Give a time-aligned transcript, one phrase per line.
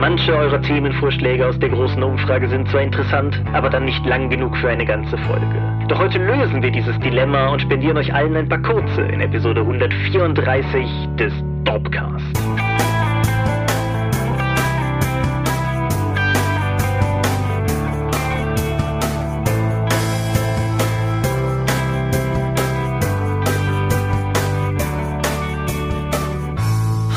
[0.00, 4.56] Manche eurer Themenvorschläge aus der großen Umfrage sind zwar interessant, aber dann nicht lang genug
[4.56, 5.62] für eine ganze Folge.
[5.88, 9.60] Doch heute lösen wir dieses Dilemma und spendieren euch allen ein paar kurze in Episode
[9.60, 11.32] 134 des
[11.64, 12.53] Dopcast.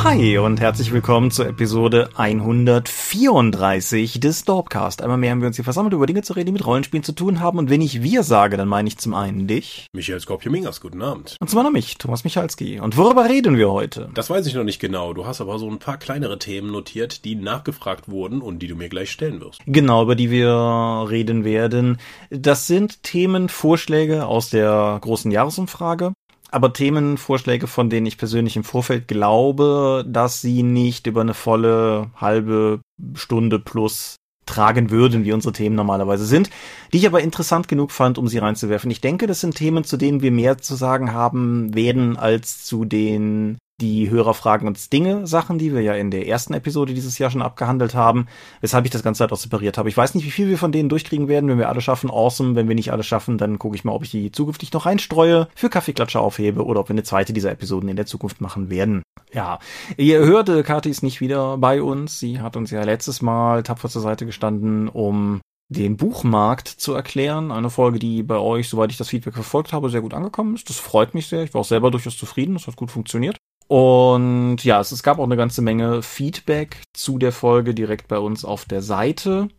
[0.08, 5.02] Hi und herzlich willkommen zur Episode 134 des Dorpcast.
[5.02, 7.12] Einmal mehr haben wir uns hier versammelt, über Dinge zu reden, die mit Rollenspielen zu
[7.12, 7.58] tun haben.
[7.58, 9.88] Und wenn ich wir sage, dann meine ich zum einen dich.
[9.92, 11.36] Michael Skorpio-Mingas, guten Abend.
[11.42, 12.80] Und zum anderen mich, Thomas Michalski.
[12.80, 14.10] Und worüber reden wir heute?
[14.14, 15.12] Das weiß ich noch nicht genau.
[15.12, 18.78] Du hast aber so ein paar kleinere Themen notiert, die nachgefragt wurden und die du
[18.78, 19.60] mir gleich stellen wirst.
[19.66, 21.98] Genau, über die wir reden werden.
[22.30, 26.14] Das sind Themenvorschläge aus der großen Jahresumfrage
[26.52, 32.12] aber Themenvorschläge, von denen ich persönlich im Vorfeld glaube, dass sie nicht über eine volle
[32.16, 32.80] halbe
[33.16, 34.16] Stunde plus
[34.46, 36.50] tragen würden, wie unsere Themen normalerweise sind,
[36.94, 38.90] die ich aber interessant genug fand, um sie reinzuwerfen.
[38.90, 42.86] Ich denke, das sind Themen, zu denen wir mehr zu sagen haben werden als zu
[42.86, 47.20] den die Hörer fragen uns Dinge, Sachen, die wir ja in der ersten Episode dieses
[47.20, 48.28] Jahr schon abgehandelt haben,
[48.60, 49.90] weshalb ich das Ganze halt auch separiert habe.
[49.90, 51.48] Ich weiß nicht, wie viel wir von denen durchkriegen werden.
[51.48, 52.56] Wenn wir alle schaffen, awesome.
[52.56, 55.48] Wenn wir nicht alle schaffen, dann gucke ich mal, ob ich die zukünftig noch reinstreue,
[55.54, 59.04] für Kaffeeklatscher aufhebe oder ob wir eine zweite dieser Episoden in der Zukunft machen werden.
[59.32, 59.60] Ja,
[59.98, 62.20] ihr hörte, Kathi ist nicht wieder bei uns.
[62.20, 67.52] Sie hat uns ja letztes Mal tapfer zur Seite gestanden, um den Buchmarkt zu erklären.
[67.52, 70.70] Eine Folge, die bei euch, soweit ich das Feedback verfolgt habe, sehr gut angekommen ist.
[70.70, 71.44] Das freut mich sehr.
[71.44, 72.54] Ich war auch selber durchaus zufrieden.
[72.54, 73.38] Das hat gut funktioniert.
[73.68, 78.20] Und ja, es, es gab auch eine ganze Menge Feedback zu der Folge direkt bei
[78.20, 79.50] uns auf der Seite.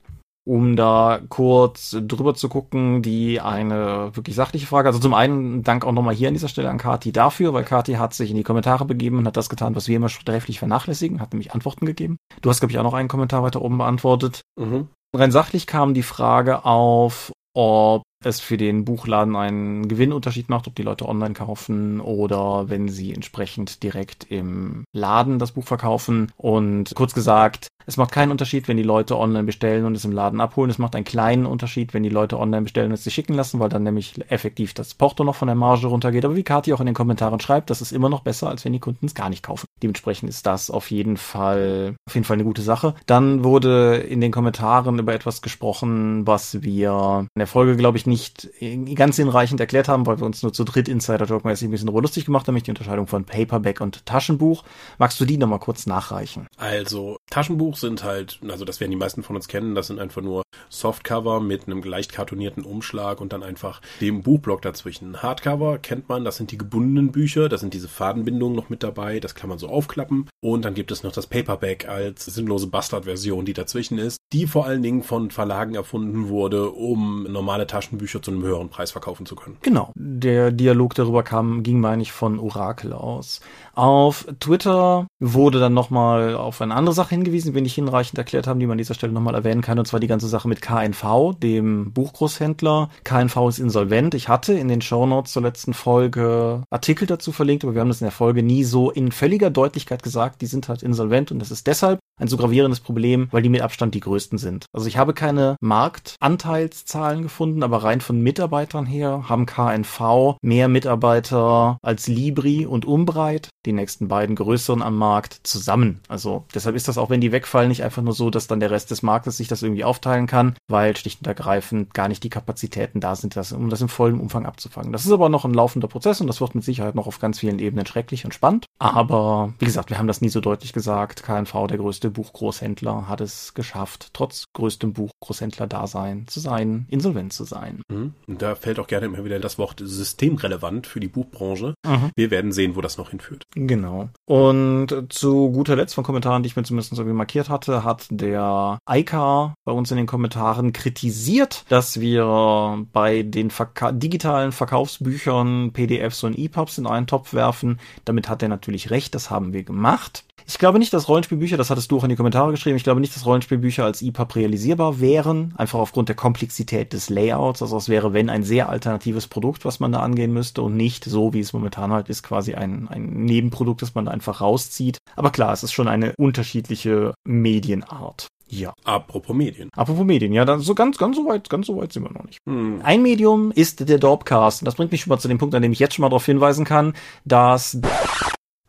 [0.47, 4.89] Um da kurz drüber zu gucken, die eine wirklich sachliche Frage.
[4.89, 7.95] Also zum einen Dank auch nochmal hier an dieser Stelle an Kati dafür, weil Kati
[7.95, 11.21] hat sich in die Kommentare begeben und hat das getan, was wir immer sträflich vernachlässigen,
[11.21, 12.17] hat nämlich Antworten gegeben.
[12.41, 14.41] Du hast, glaube ich, auch noch einen Kommentar weiter oben beantwortet.
[14.59, 14.89] Mhm.
[15.15, 20.75] Rein sachlich kam die Frage auf, ob es für den Buchladen einen Gewinnunterschied macht, ob
[20.75, 26.33] die Leute online kaufen oder wenn sie entsprechend direkt im Laden das Buch verkaufen.
[26.37, 30.13] Und kurz gesagt, es macht keinen Unterschied, wenn die Leute online bestellen und es im
[30.13, 30.71] Laden abholen.
[30.71, 33.61] Es macht einen kleinen Unterschied, wenn die Leute online bestellen und es sich schicken lassen,
[33.61, 36.27] weil dann nämlich effektiv das Porto noch von der Marge runtergeht.
[36.27, 38.75] Aber wie Kathi auch in den Kommentaren schreibt, das ist immer noch besser, als wenn
[38.75, 39.67] die Kunden es gar nicht kaufen.
[39.83, 42.95] Dementsprechend ist das auf jeden Fall, auf jeden Fall eine gute Sache.
[43.07, 48.08] Dann wurde in den Kommentaren über etwas gesprochen, was wir in der Folge, glaube ich,
[48.09, 48.49] nicht
[48.95, 52.47] ganz hinreichend erklärt haben, weil wir uns nur zu dritt Insider-Talk-mäßig ein bisschen lustig gemacht
[52.47, 54.65] haben, nämlich die Unterscheidung von Paperback und Taschenbuch.
[54.99, 56.47] Magst du die nochmal kurz nachreichen?
[56.57, 60.23] Also, Taschenbuch sind halt, also das werden die meisten von uns kennen, das sind einfach
[60.23, 65.23] nur Softcover mit einem leicht kartonierten Umschlag und dann einfach dem Buchblock dazwischen.
[65.23, 69.21] Hardcover kennt man, das sind die gebundenen Bücher, da sind diese Fadenbindungen noch mit dabei,
[69.21, 70.29] das kann man so aufklappen.
[70.41, 74.67] Und dann gibt es noch das Paperback als sinnlose Bastard-Version, die dazwischen ist, die vor
[74.67, 79.37] allen Dingen von Verlagen erfunden wurde, um normale Taschenbücher zu einem höheren Preis verkaufen zu
[79.37, 79.57] können.
[79.63, 79.93] Genau.
[79.95, 83.41] Der Dialog darüber kam, ging, meine ich, von Orakel aus.
[83.79, 88.59] Auf Twitter wurde dann nochmal auf eine andere Sache hingewiesen, wenn ich hinreichend erklärt haben,
[88.59, 91.37] die man an dieser Stelle nochmal erwähnen kann, und zwar die ganze Sache mit KNV,
[91.39, 92.91] dem Buchgroßhändler.
[93.05, 94.15] KNV ist insolvent.
[94.15, 98.01] Ich hatte in den Shownotes zur letzten Folge Artikel dazu verlinkt, aber wir haben das
[98.01, 100.43] in der Folge nie so in völliger Deutlichkeit gesagt.
[100.43, 103.63] Die sind halt insolvent und das ist deshalb ein so gravierendes Problem, weil die mit
[103.63, 104.67] Abstand die größten sind.
[104.73, 111.79] Also ich habe keine Marktanteilszahlen gefunden, aber rein von Mitarbeitern her haben KNV mehr Mitarbeiter
[111.81, 116.01] als Libri und Umbreit die nächsten beiden größeren am Markt zusammen.
[116.09, 118.71] Also deshalb ist das auch, wenn die wegfallen, nicht einfach nur so, dass dann der
[118.71, 122.31] Rest des Marktes sich das irgendwie aufteilen kann, weil schlicht und ergreifend gar nicht die
[122.31, 124.93] Kapazitäten da sind, das, um das im vollen Umfang abzufangen.
[124.93, 127.39] Das ist aber noch ein laufender Prozess und das wird mit Sicherheit noch auf ganz
[127.39, 128.67] vielen Ebenen schrecklich und spannend.
[128.79, 131.23] Aber wie gesagt, wir haben das nie so deutlich gesagt.
[131.23, 137.83] KNV, der größte Buchgroßhändler, hat es geschafft, trotz größtem Buchgroßhändler-Dasein zu sein, insolvent zu sein.
[137.91, 138.15] Mhm.
[138.27, 141.75] Und da fällt auch gerne immer wieder das Wort systemrelevant für die Buchbranche.
[141.87, 142.11] Mhm.
[142.17, 143.45] Wir werden sehen, wo das noch hinführt.
[143.67, 144.09] Genau.
[144.25, 148.79] Und zu guter Letzt von Kommentaren, die ich mir zumindest irgendwie markiert hatte, hat der
[148.87, 156.23] Eika bei uns in den Kommentaren kritisiert, dass wir bei den Verka digitalen Verkaufsbüchern PDFs
[156.23, 157.81] und EPUBs in einen Topf werfen.
[158.05, 160.25] Damit hat er natürlich recht, das haben wir gemacht.
[160.49, 163.01] Ich glaube nicht, dass Rollenspielbücher, das hattest du auch in die Kommentare geschrieben, ich glaube
[163.01, 167.61] nicht, dass Rollenspielbücher als EPUB realisierbar wären, einfach aufgrund der Komplexität des Layouts.
[167.61, 171.05] Also es wäre, wenn, ein sehr alternatives Produkt, was man da angehen müsste und nicht
[171.05, 174.97] so, wie es momentan halt ist, quasi ein, ein Nebenprodukt, das man da einfach rauszieht.
[175.17, 178.29] Aber klar, es ist schon eine unterschiedliche Medienart.
[178.49, 178.73] Ja.
[178.85, 179.69] Apropos Medien.
[179.77, 182.25] Apropos Medien, ja, dann so ganz, ganz so weit, ganz so weit sind wir noch
[182.25, 182.39] nicht.
[182.49, 182.81] Hm.
[182.83, 184.63] Ein Medium ist der Dorpcast.
[184.63, 186.09] Und das bringt mich schon mal zu dem Punkt, an dem ich jetzt schon mal
[186.09, 186.95] darauf hinweisen kann,
[187.27, 187.79] dass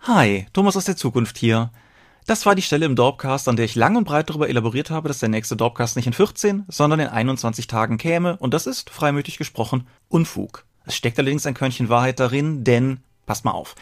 [0.04, 1.72] Hi, Thomas aus der Zukunft hier.
[2.26, 5.10] Das war die Stelle im Dorpcast, an der ich lang und breit darüber elaboriert habe,
[5.10, 8.38] dass der nächste Dorpcast nicht in 14, sondern in 21 Tagen käme.
[8.38, 10.64] Und das ist, freimütig gesprochen, Unfug.
[10.86, 13.76] Es steckt allerdings ein Körnchen Wahrheit darin, denn, passt mal auf,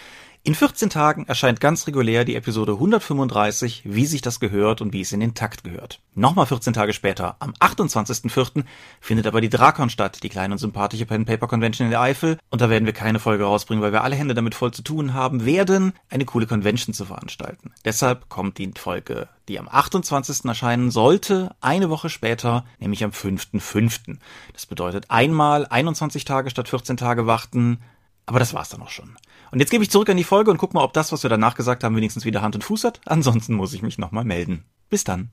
[0.44, 5.02] in 14 Tagen erscheint ganz regulär die Episode 135, wie sich das gehört und wie
[5.02, 6.00] es in den Takt gehört.
[6.16, 8.64] Nochmal 14 Tage später, am 28.04.,
[9.02, 12.38] findet aber die Drakon statt, die kleine und sympathische Pen Paper Convention in der Eifel.
[12.50, 15.14] Und da werden wir keine Folge rausbringen, weil wir alle Hände damit voll zu tun
[15.14, 17.74] haben werden, eine coole Convention zu veranstalten.
[17.84, 20.46] Deshalb kommt die Folge, die am 28.
[20.46, 24.18] erscheinen sollte, eine Woche später, nämlich am 5.05.
[24.54, 27.80] Das bedeutet einmal 21 Tage statt 14 Tage warten,
[28.26, 29.18] aber das war's dann auch schon.
[29.52, 31.30] Und jetzt gebe ich zurück an die Folge und guck mal, ob das, was wir
[31.30, 33.02] danach gesagt haben, wenigstens wieder Hand und Fuß hat.
[33.06, 34.66] Ansonsten muss ich mich nochmal melden.
[34.90, 35.32] Bis dann.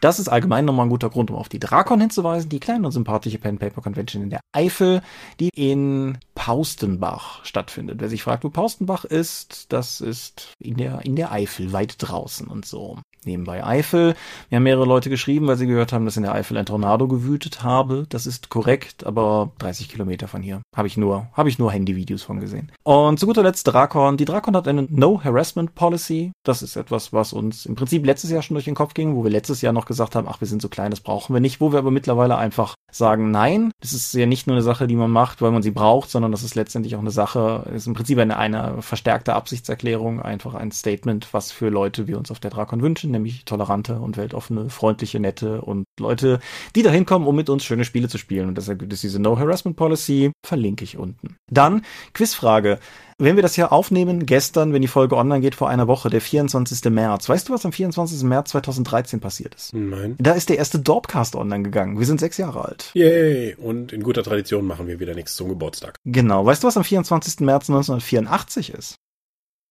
[0.00, 2.92] Das ist allgemein nochmal ein guter Grund, um auf die Drakon hinzuweisen, die kleine und
[2.92, 5.02] sympathische Pen Paper Convention in der Eifel,
[5.40, 8.00] die in Paustenbach stattfindet.
[8.00, 12.46] Wer sich fragt, wo Paustenbach ist, das ist in der, in der Eifel, weit draußen
[12.46, 14.14] und so nebenbei Eifel.
[14.48, 17.08] Wir haben mehrere Leute geschrieben, weil sie gehört haben, dass in der Eifel ein Tornado
[17.08, 18.06] gewütet habe.
[18.08, 20.62] Das ist korrekt, aber 30 Kilometer von hier.
[20.76, 22.72] Habe ich nur, habe ich nur Handyvideos von gesehen.
[22.82, 24.16] Und zu guter Letzt Drakon.
[24.16, 26.32] Die Drakon hat eine No Harassment Policy.
[26.44, 29.24] Das ist etwas, was uns im Prinzip letztes Jahr schon durch den Kopf ging, wo
[29.24, 31.60] wir letztes Jahr noch gesagt haben, ach, wir sind so klein, das brauchen wir nicht,
[31.60, 34.96] wo wir aber mittlerweile einfach sagen, nein, das ist ja nicht nur eine Sache, die
[34.96, 37.94] man macht, weil man sie braucht, sondern das ist letztendlich auch eine Sache, ist im
[37.94, 42.50] Prinzip eine, eine verstärkte Absichtserklärung, einfach ein Statement, was für Leute wir uns auf der
[42.50, 46.40] Drakon wünschen, nämlich tolerante und weltoffene, freundliche, nette und Leute,
[46.74, 48.48] die da hinkommen, um mit uns schöne Spiele zu spielen.
[48.48, 51.36] Und deshalb gibt es diese No Harassment Policy, verlinke ich unten.
[51.50, 51.82] Dann
[52.14, 52.78] Quizfrage.
[53.20, 56.20] Wenn wir das hier aufnehmen, gestern, wenn die Folge online geht, vor einer Woche, der
[56.20, 56.88] 24.
[56.90, 57.28] März.
[57.28, 58.22] Weißt du, was am 24.
[58.22, 59.74] März 2013 passiert ist?
[59.74, 60.14] Nein.
[60.18, 61.98] Da ist der erste Dorpcast online gegangen.
[61.98, 62.92] Wir sind sechs Jahre alt.
[62.94, 63.56] Yay!
[63.56, 65.96] Und in guter Tradition machen wir wieder nichts zum Geburtstag.
[66.04, 66.46] Genau.
[66.46, 67.40] Weißt du, was am 24.
[67.40, 68.94] März 1984 ist?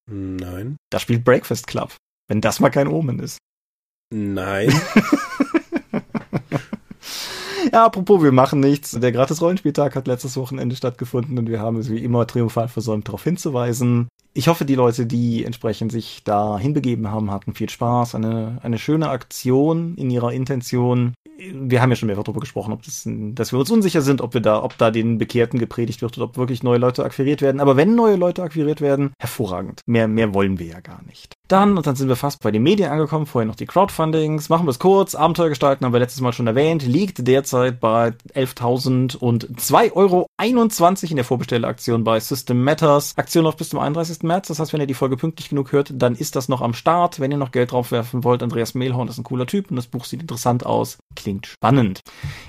[0.09, 0.77] Nein.
[0.89, 1.95] Da spielt Breakfast Club.
[2.27, 3.37] Wenn das mal kein Omen ist.
[4.13, 4.73] Nein.
[7.71, 8.91] Ja, apropos, wir machen nichts.
[8.91, 13.23] Der Gratis-Rollenspieltag hat letztes Wochenende stattgefunden und wir haben es wie immer triumphal versäumt, darauf
[13.23, 14.07] hinzuweisen.
[14.33, 18.15] Ich hoffe, die Leute, die entsprechend sich da hinbegeben haben, hatten viel Spaß.
[18.15, 21.13] Eine, eine schöne Aktion in ihrer Intention.
[21.37, 24.33] Wir haben ja schon mehrfach darüber gesprochen, ob das, dass wir uns unsicher sind, ob
[24.33, 27.61] wir da, ob da den Bekehrten gepredigt wird oder ob wirklich neue Leute akquiriert werden.
[27.61, 29.81] Aber wenn neue Leute akquiriert werden, hervorragend.
[29.85, 31.36] Mehr, mehr wollen wir ja gar nicht.
[31.47, 34.49] Dann, und dann sind wir fast bei den Medien angekommen, vorher noch die Crowdfundings.
[34.49, 35.15] Machen wir es kurz.
[35.15, 36.85] Abenteuer gestalten haben wir letztes Mal schon erwähnt.
[36.85, 40.27] Liegt derzeit bei 11.000 und 2,21 Euro
[41.09, 43.17] in der Vorbestellaktion bei System Matters.
[43.17, 44.23] Aktion läuft bis zum 31.
[44.23, 44.47] März.
[44.47, 47.19] Das heißt, wenn ihr die Folge pünktlich genug hört, dann ist das noch am Start.
[47.19, 50.05] Wenn ihr noch Geld draufwerfen wollt, Andreas Mehlhorn ist ein cooler Typ und das Buch
[50.05, 50.97] sieht interessant aus.
[51.15, 52.01] Klingt spannend.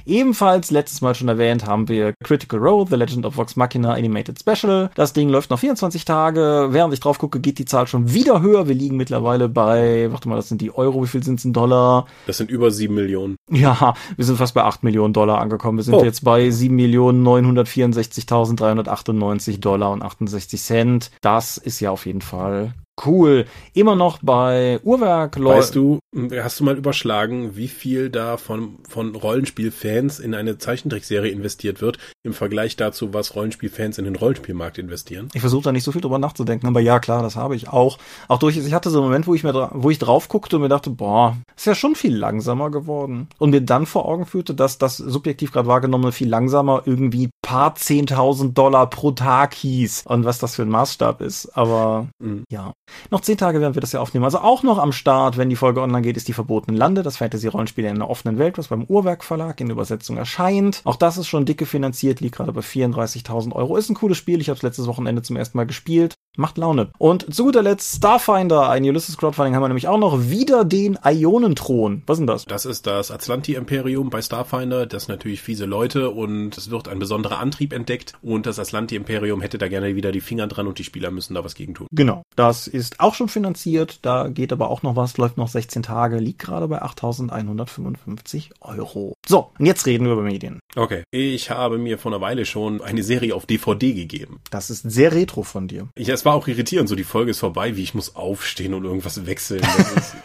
[0.06, 4.38] Ebenfalls letztes Mal schon erwähnt haben wir Critical Role, The Legend of Vox Machina Animated
[4.40, 4.90] Special.
[4.94, 6.68] Das Ding läuft noch 24 Tage.
[6.70, 8.68] Während ich drauf gucke, geht die Zahl schon wieder höher.
[8.68, 11.52] Wir liegen mittlerweile bei, warte mal, das sind die Euro, wie viel sind es in
[11.52, 12.06] Dollar?
[12.26, 13.36] Das sind über sieben Millionen.
[13.50, 15.78] Ja, wir sind fast bei acht Millionen Dollar angekommen.
[15.78, 16.04] Wir sind Oh.
[16.04, 21.10] jetzt bei sieben Millionen neunhundertvierundsechzigtausenddreihundertachtundneunzig Dollar und 68 Cent.
[21.20, 22.74] Das ist ja auf jeden Fall
[23.06, 23.44] cool.
[23.74, 25.58] Immer noch bei Uhrwerk läuft.
[25.58, 25.98] Weißt du,
[26.42, 31.98] hast du mal überschlagen, wie viel da von, von Rollenspielfans in eine Zeichentrickserie investiert wird,
[32.22, 35.28] im Vergleich dazu, was Rollenspielfans in den Rollenspielmarkt investieren?
[35.34, 37.98] Ich versuche da nicht so viel drüber nachzudenken, aber ja, klar, das habe ich auch.
[38.28, 40.62] Auch durch, ich hatte so einen Moment, wo ich mir, wo ich drauf guckte und
[40.62, 43.28] mir dachte, boah, ist ja schon viel langsamer geworden.
[43.38, 47.74] Und mir dann vor Augen führte, dass das subjektiv gerade wahrgenommene viel langsamer irgendwie paar
[47.74, 50.04] 10.000 Dollar pro Tag hieß.
[50.06, 51.46] Und was das für ein Maßstab ist.
[51.56, 52.44] Aber, Mhm.
[52.50, 52.72] ja.
[53.10, 54.24] Noch zehn Tage werden wir das ja aufnehmen.
[54.24, 57.16] Also auch noch am Start, wenn die Folge online geht, ist die Verbotenen Lande, das
[57.16, 60.82] Fantasy-Rollenspiel in einer offenen Welt, was beim Uhrwerk Verlag in Übersetzung erscheint.
[60.84, 63.76] Auch das ist schon dicke finanziert, liegt gerade bei 34.000 Euro.
[63.76, 64.40] Ist ein cooles Spiel.
[64.40, 66.14] Ich habe es letztes Wochenende zum ersten Mal gespielt.
[66.36, 66.90] Macht Laune.
[66.98, 70.96] Und zu guter Letzt Starfinder, ein Ulysses Crowdfunding haben wir nämlich auch noch wieder den
[71.04, 72.04] Ionenthron.
[72.06, 72.44] Was ist denn das?
[72.44, 74.86] Das ist das Atlanti-Imperium bei Starfinder.
[74.86, 78.12] Das sind natürlich fiese Leute und es wird ein besonderer Antrieb entdeckt.
[78.22, 81.42] Und das Atlanti-Imperium hätte da gerne wieder die Finger dran und die Spieler müssen da
[81.42, 81.88] was gegen tun.
[81.90, 82.22] Genau.
[82.36, 83.98] Das ist auch schon finanziert.
[84.02, 85.16] Da geht aber auch noch was.
[85.18, 86.18] Läuft noch 16 Tage.
[86.18, 89.14] Liegt gerade bei 8.155 Euro.
[89.26, 90.60] So, und jetzt reden wir über Medien.
[90.76, 91.02] Okay.
[91.10, 94.40] Ich habe mir vor einer Weile schon eine Serie auf DVD gegeben.
[94.50, 95.88] Das ist sehr retro von dir.
[95.98, 98.84] Ja, es war auch irritierend, so die Folge ist vorbei, wie ich muss aufstehen und
[98.84, 99.60] irgendwas wechseln.
[99.60, 100.16] Das ist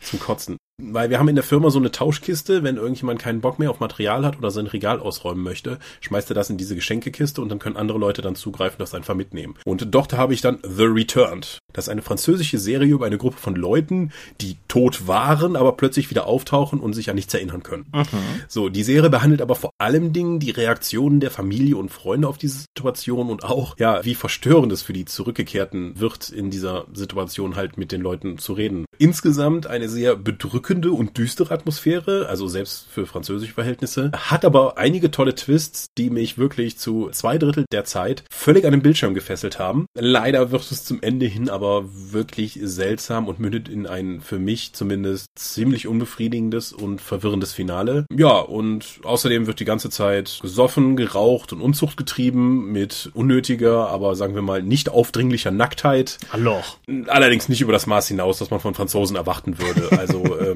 [0.10, 0.56] zum Kotzen.
[0.78, 3.80] Weil wir haben in der Firma so eine Tauschkiste, wenn irgendjemand keinen Bock mehr auf
[3.80, 7.58] Material hat oder sein Regal ausräumen möchte, schmeißt er das in diese Geschenkekiste und dann
[7.58, 9.54] können andere Leute dann zugreifen, das einfach mitnehmen.
[9.64, 11.58] Und dort habe ich dann The Returned.
[11.72, 16.10] Das ist eine französische Serie über eine Gruppe von Leuten, die tot waren, aber plötzlich
[16.10, 17.86] wieder auftauchen und sich an nichts erinnern können.
[17.94, 18.06] Mhm.
[18.46, 22.36] So, die Serie behandelt aber vor allem Dingen die Reaktionen der Familie und Freunde auf
[22.36, 27.56] diese Situation und auch, ja, wie verstörend es für die Zurückgekehrten wird, in dieser Situation
[27.56, 28.84] halt mit den Leuten zu reden.
[28.98, 35.12] Insgesamt eine sehr bedrückende und düstere Atmosphäre, also selbst für französische Verhältnisse, hat aber einige
[35.12, 39.60] tolle Twists, die mich wirklich zu zwei Drittel der Zeit völlig an den Bildschirm gefesselt
[39.60, 39.86] haben.
[39.94, 44.72] Leider wird es zum Ende hin aber wirklich seltsam und mündet in ein für mich
[44.72, 48.06] zumindest ziemlich unbefriedigendes und verwirrendes Finale.
[48.12, 54.16] Ja, und außerdem wird die ganze Zeit gesoffen, geraucht und Unzucht getrieben mit unnötiger, aber
[54.16, 56.18] sagen wir mal nicht aufdringlicher Nacktheit.
[56.32, 56.60] Hallo.
[57.06, 59.96] Allerdings nicht über das Maß hinaus, das man von Franzosen erwarten würde.
[59.96, 60.55] Also ähm,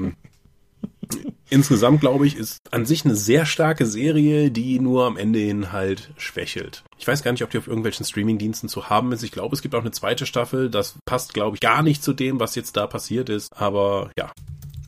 [1.51, 5.71] insgesamt glaube ich, ist an sich eine sehr starke Serie, die nur am Ende hin
[5.71, 6.83] halt schwächelt.
[6.97, 9.21] Ich weiß gar nicht, ob die auf irgendwelchen Streamingdiensten zu haben ist.
[9.23, 10.69] Ich glaube, es gibt auch eine zweite Staffel.
[10.69, 13.49] Das passt, glaube ich, gar nicht zu dem, was jetzt da passiert ist.
[13.55, 14.31] Aber ja.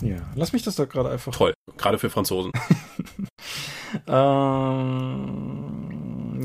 [0.01, 1.33] Ja, lass mich das da gerade einfach.
[1.33, 2.51] Toll, gerade für Franzosen.
[4.07, 5.62] ähm,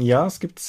[0.00, 0.60] ja, es gibt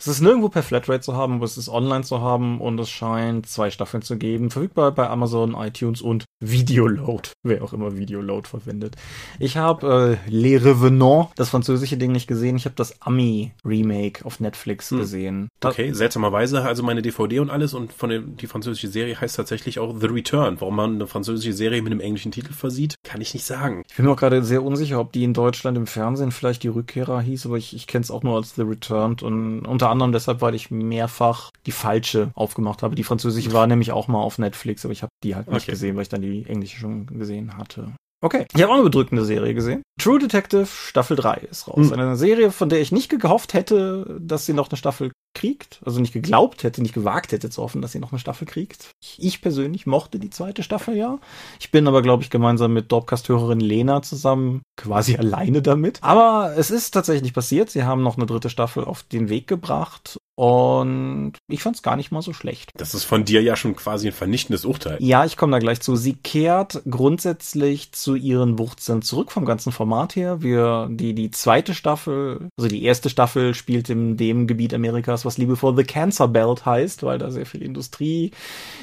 [0.00, 2.88] es ist nirgendwo per Flatrate zu haben, aber es ist online zu haben und es
[2.88, 4.50] scheint zwei Staffeln zu geben.
[4.50, 8.96] Verfügbar bei Amazon, iTunes und Videoload, wer auch immer Videoload verwendet.
[9.38, 12.56] Ich habe äh, Les Revenants, das französische Ding, nicht gesehen.
[12.56, 14.98] Ich habe das Ami-Remake auf Netflix hm.
[15.00, 15.48] gesehen.
[15.62, 19.80] Okay, seltsamerweise, also meine DVD und alles und von der, die französische Serie heißt tatsächlich
[19.80, 20.58] auch The Return.
[20.60, 23.82] Warum man eine französische Serie mit einem englischen Titel versieht, kann ich nicht sagen.
[23.90, 26.68] Ich bin mir auch gerade sehr unsicher, ob die in Deutschland im Fernsehen vielleicht die
[26.68, 30.12] Rückkehrer hieß, aber ich, ich kenne es auch nur als The Returned und unter anderem
[30.12, 32.94] deshalb, weil ich mehrfach die falsche aufgemacht habe.
[32.94, 35.72] Die französische war nämlich auch mal auf Netflix, aber ich habe die halt nicht okay.
[35.72, 37.92] gesehen, weil ich dann die englische schon gesehen hatte.
[38.22, 39.82] Okay, ich habe auch eine bedrückende Serie gesehen.
[39.98, 41.86] True Detective Staffel 3 ist raus.
[41.86, 41.92] Mhm.
[41.94, 45.80] Eine Serie, von der ich nicht gehofft hätte, dass sie noch eine Staffel kriegt.
[45.84, 48.90] Also nicht geglaubt hätte, nicht gewagt hätte zu hoffen, dass sie noch eine Staffel kriegt.
[49.18, 51.18] Ich persönlich mochte die zweite Staffel ja.
[51.58, 55.98] Ich bin aber, glaube ich, gemeinsam mit Dorpcast-Hörerin Lena zusammen quasi alleine damit.
[56.02, 57.70] Aber es ist tatsächlich passiert.
[57.70, 61.96] Sie haben noch eine dritte Staffel auf den Weg gebracht und ich fand es gar
[61.96, 62.70] nicht mal so schlecht.
[62.74, 64.96] Das ist von dir ja schon quasi ein vernichtendes Urteil.
[64.98, 65.96] Ja, ich komme da gleich zu.
[65.96, 70.40] Sie kehrt grundsätzlich zu ihren Wurzeln zurück vom ganzen Format her.
[70.40, 75.36] Wir, die, die zweite Staffel, also die erste Staffel spielt in dem Gebiet Amerikas, was
[75.36, 78.30] liebevoll The Cancer Belt heißt, weil da sehr viel Industrie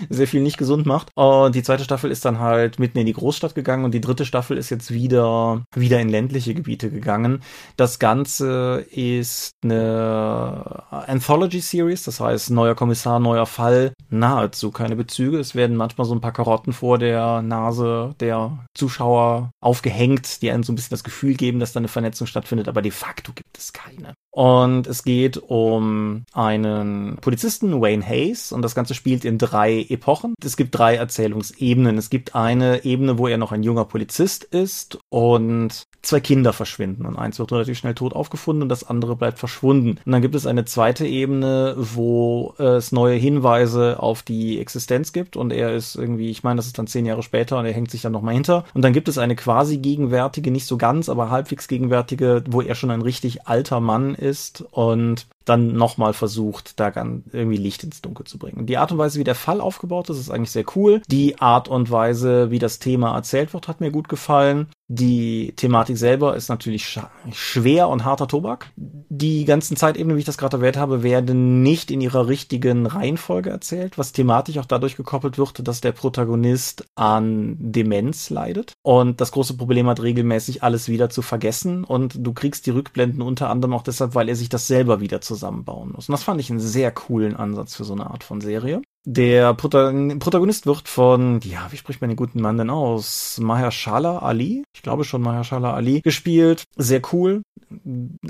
[0.09, 1.09] sehr viel nicht gesund macht.
[1.15, 4.25] Und die zweite Staffel ist dann halt mitten in die Großstadt gegangen und die dritte
[4.25, 7.41] Staffel ist jetzt wieder, wieder in ländliche Gebiete gegangen.
[7.77, 14.97] Das Ganze ist eine Anthology Anthology Series, das heißt neuer Kommissar, neuer Fall, nahezu keine
[14.97, 15.39] Bezüge.
[15.39, 20.63] Es werden manchmal so ein paar Karotten vor der Nase der Zuschauer aufgehängt, die einem
[20.63, 23.57] so ein bisschen das Gefühl geben, dass da eine Vernetzung stattfindet, aber de facto gibt
[23.57, 24.13] es keine.
[24.37, 30.35] Und es geht um einen Polizisten, Wayne Hayes, und das Ganze spielt in drei Epochen.
[30.45, 31.97] Es gibt drei Erzählungsebenen.
[31.97, 37.05] Es gibt eine Ebene, wo er noch ein junger Polizist ist und zwei Kinder verschwinden
[37.05, 39.99] und eins wird relativ schnell tot aufgefunden und das andere bleibt verschwunden.
[40.05, 45.35] Und dann gibt es eine zweite Ebene, wo es neue Hinweise auf die Existenz gibt
[45.35, 47.91] und er ist irgendwie, ich meine, das ist dann zehn Jahre später und er hängt
[47.91, 48.63] sich dann nochmal hinter.
[48.73, 52.75] Und dann gibt es eine quasi gegenwärtige, nicht so ganz, aber halbwegs gegenwärtige, wo er
[52.75, 54.26] schon ein richtig alter Mann ist
[54.71, 56.87] und dann nochmal versucht, da
[57.31, 58.65] irgendwie Licht ins Dunkel zu bringen.
[58.65, 61.01] Die Art und Weise, wie der Fall aufgebaut ist, ist eigentlich sehr cool.
[61.07, 64.67] Die Art und Weise, wie das Thema erzählt wird, hat mir gut gefallen.
[64.89, 66.97] Die Thematik selber ist natürlich
[67.33, 68.71] schwer und harter Tobak.
[68.77, 73.49] Die ganzen Zeitebenen, wie ich das gerade erwähnt habe, werden nicht in ihrer richtigen Reihenfolge
[73.49, 79.33] erzählt, was thematisch auch dadurch gekoppelt wird, dass der Protagonist an Demenz leidet und das
[79.33, 83.73] große Problem hat, regelmäßig alles wieder zu vergessen und du kriegst die Rückblenden unter anderem
[83.73, 86.07] auch deshalb, weil er sich das selber wieder zusammenbauen muss.
[86.07, 88.81] Und das fand ich einen sehr coolen Ansatz für so eine Art von Serie.
[89.09, 93.39] Der Protagonist wird von, ja, wie spricht man den guten Mann denn aus?
[93.41, 94.65] Mahershala Ali?
[94.75, 96.65] Ich glaube schon Mahershala Ali gespielt.
[96.75, 97.41] Sehr cool.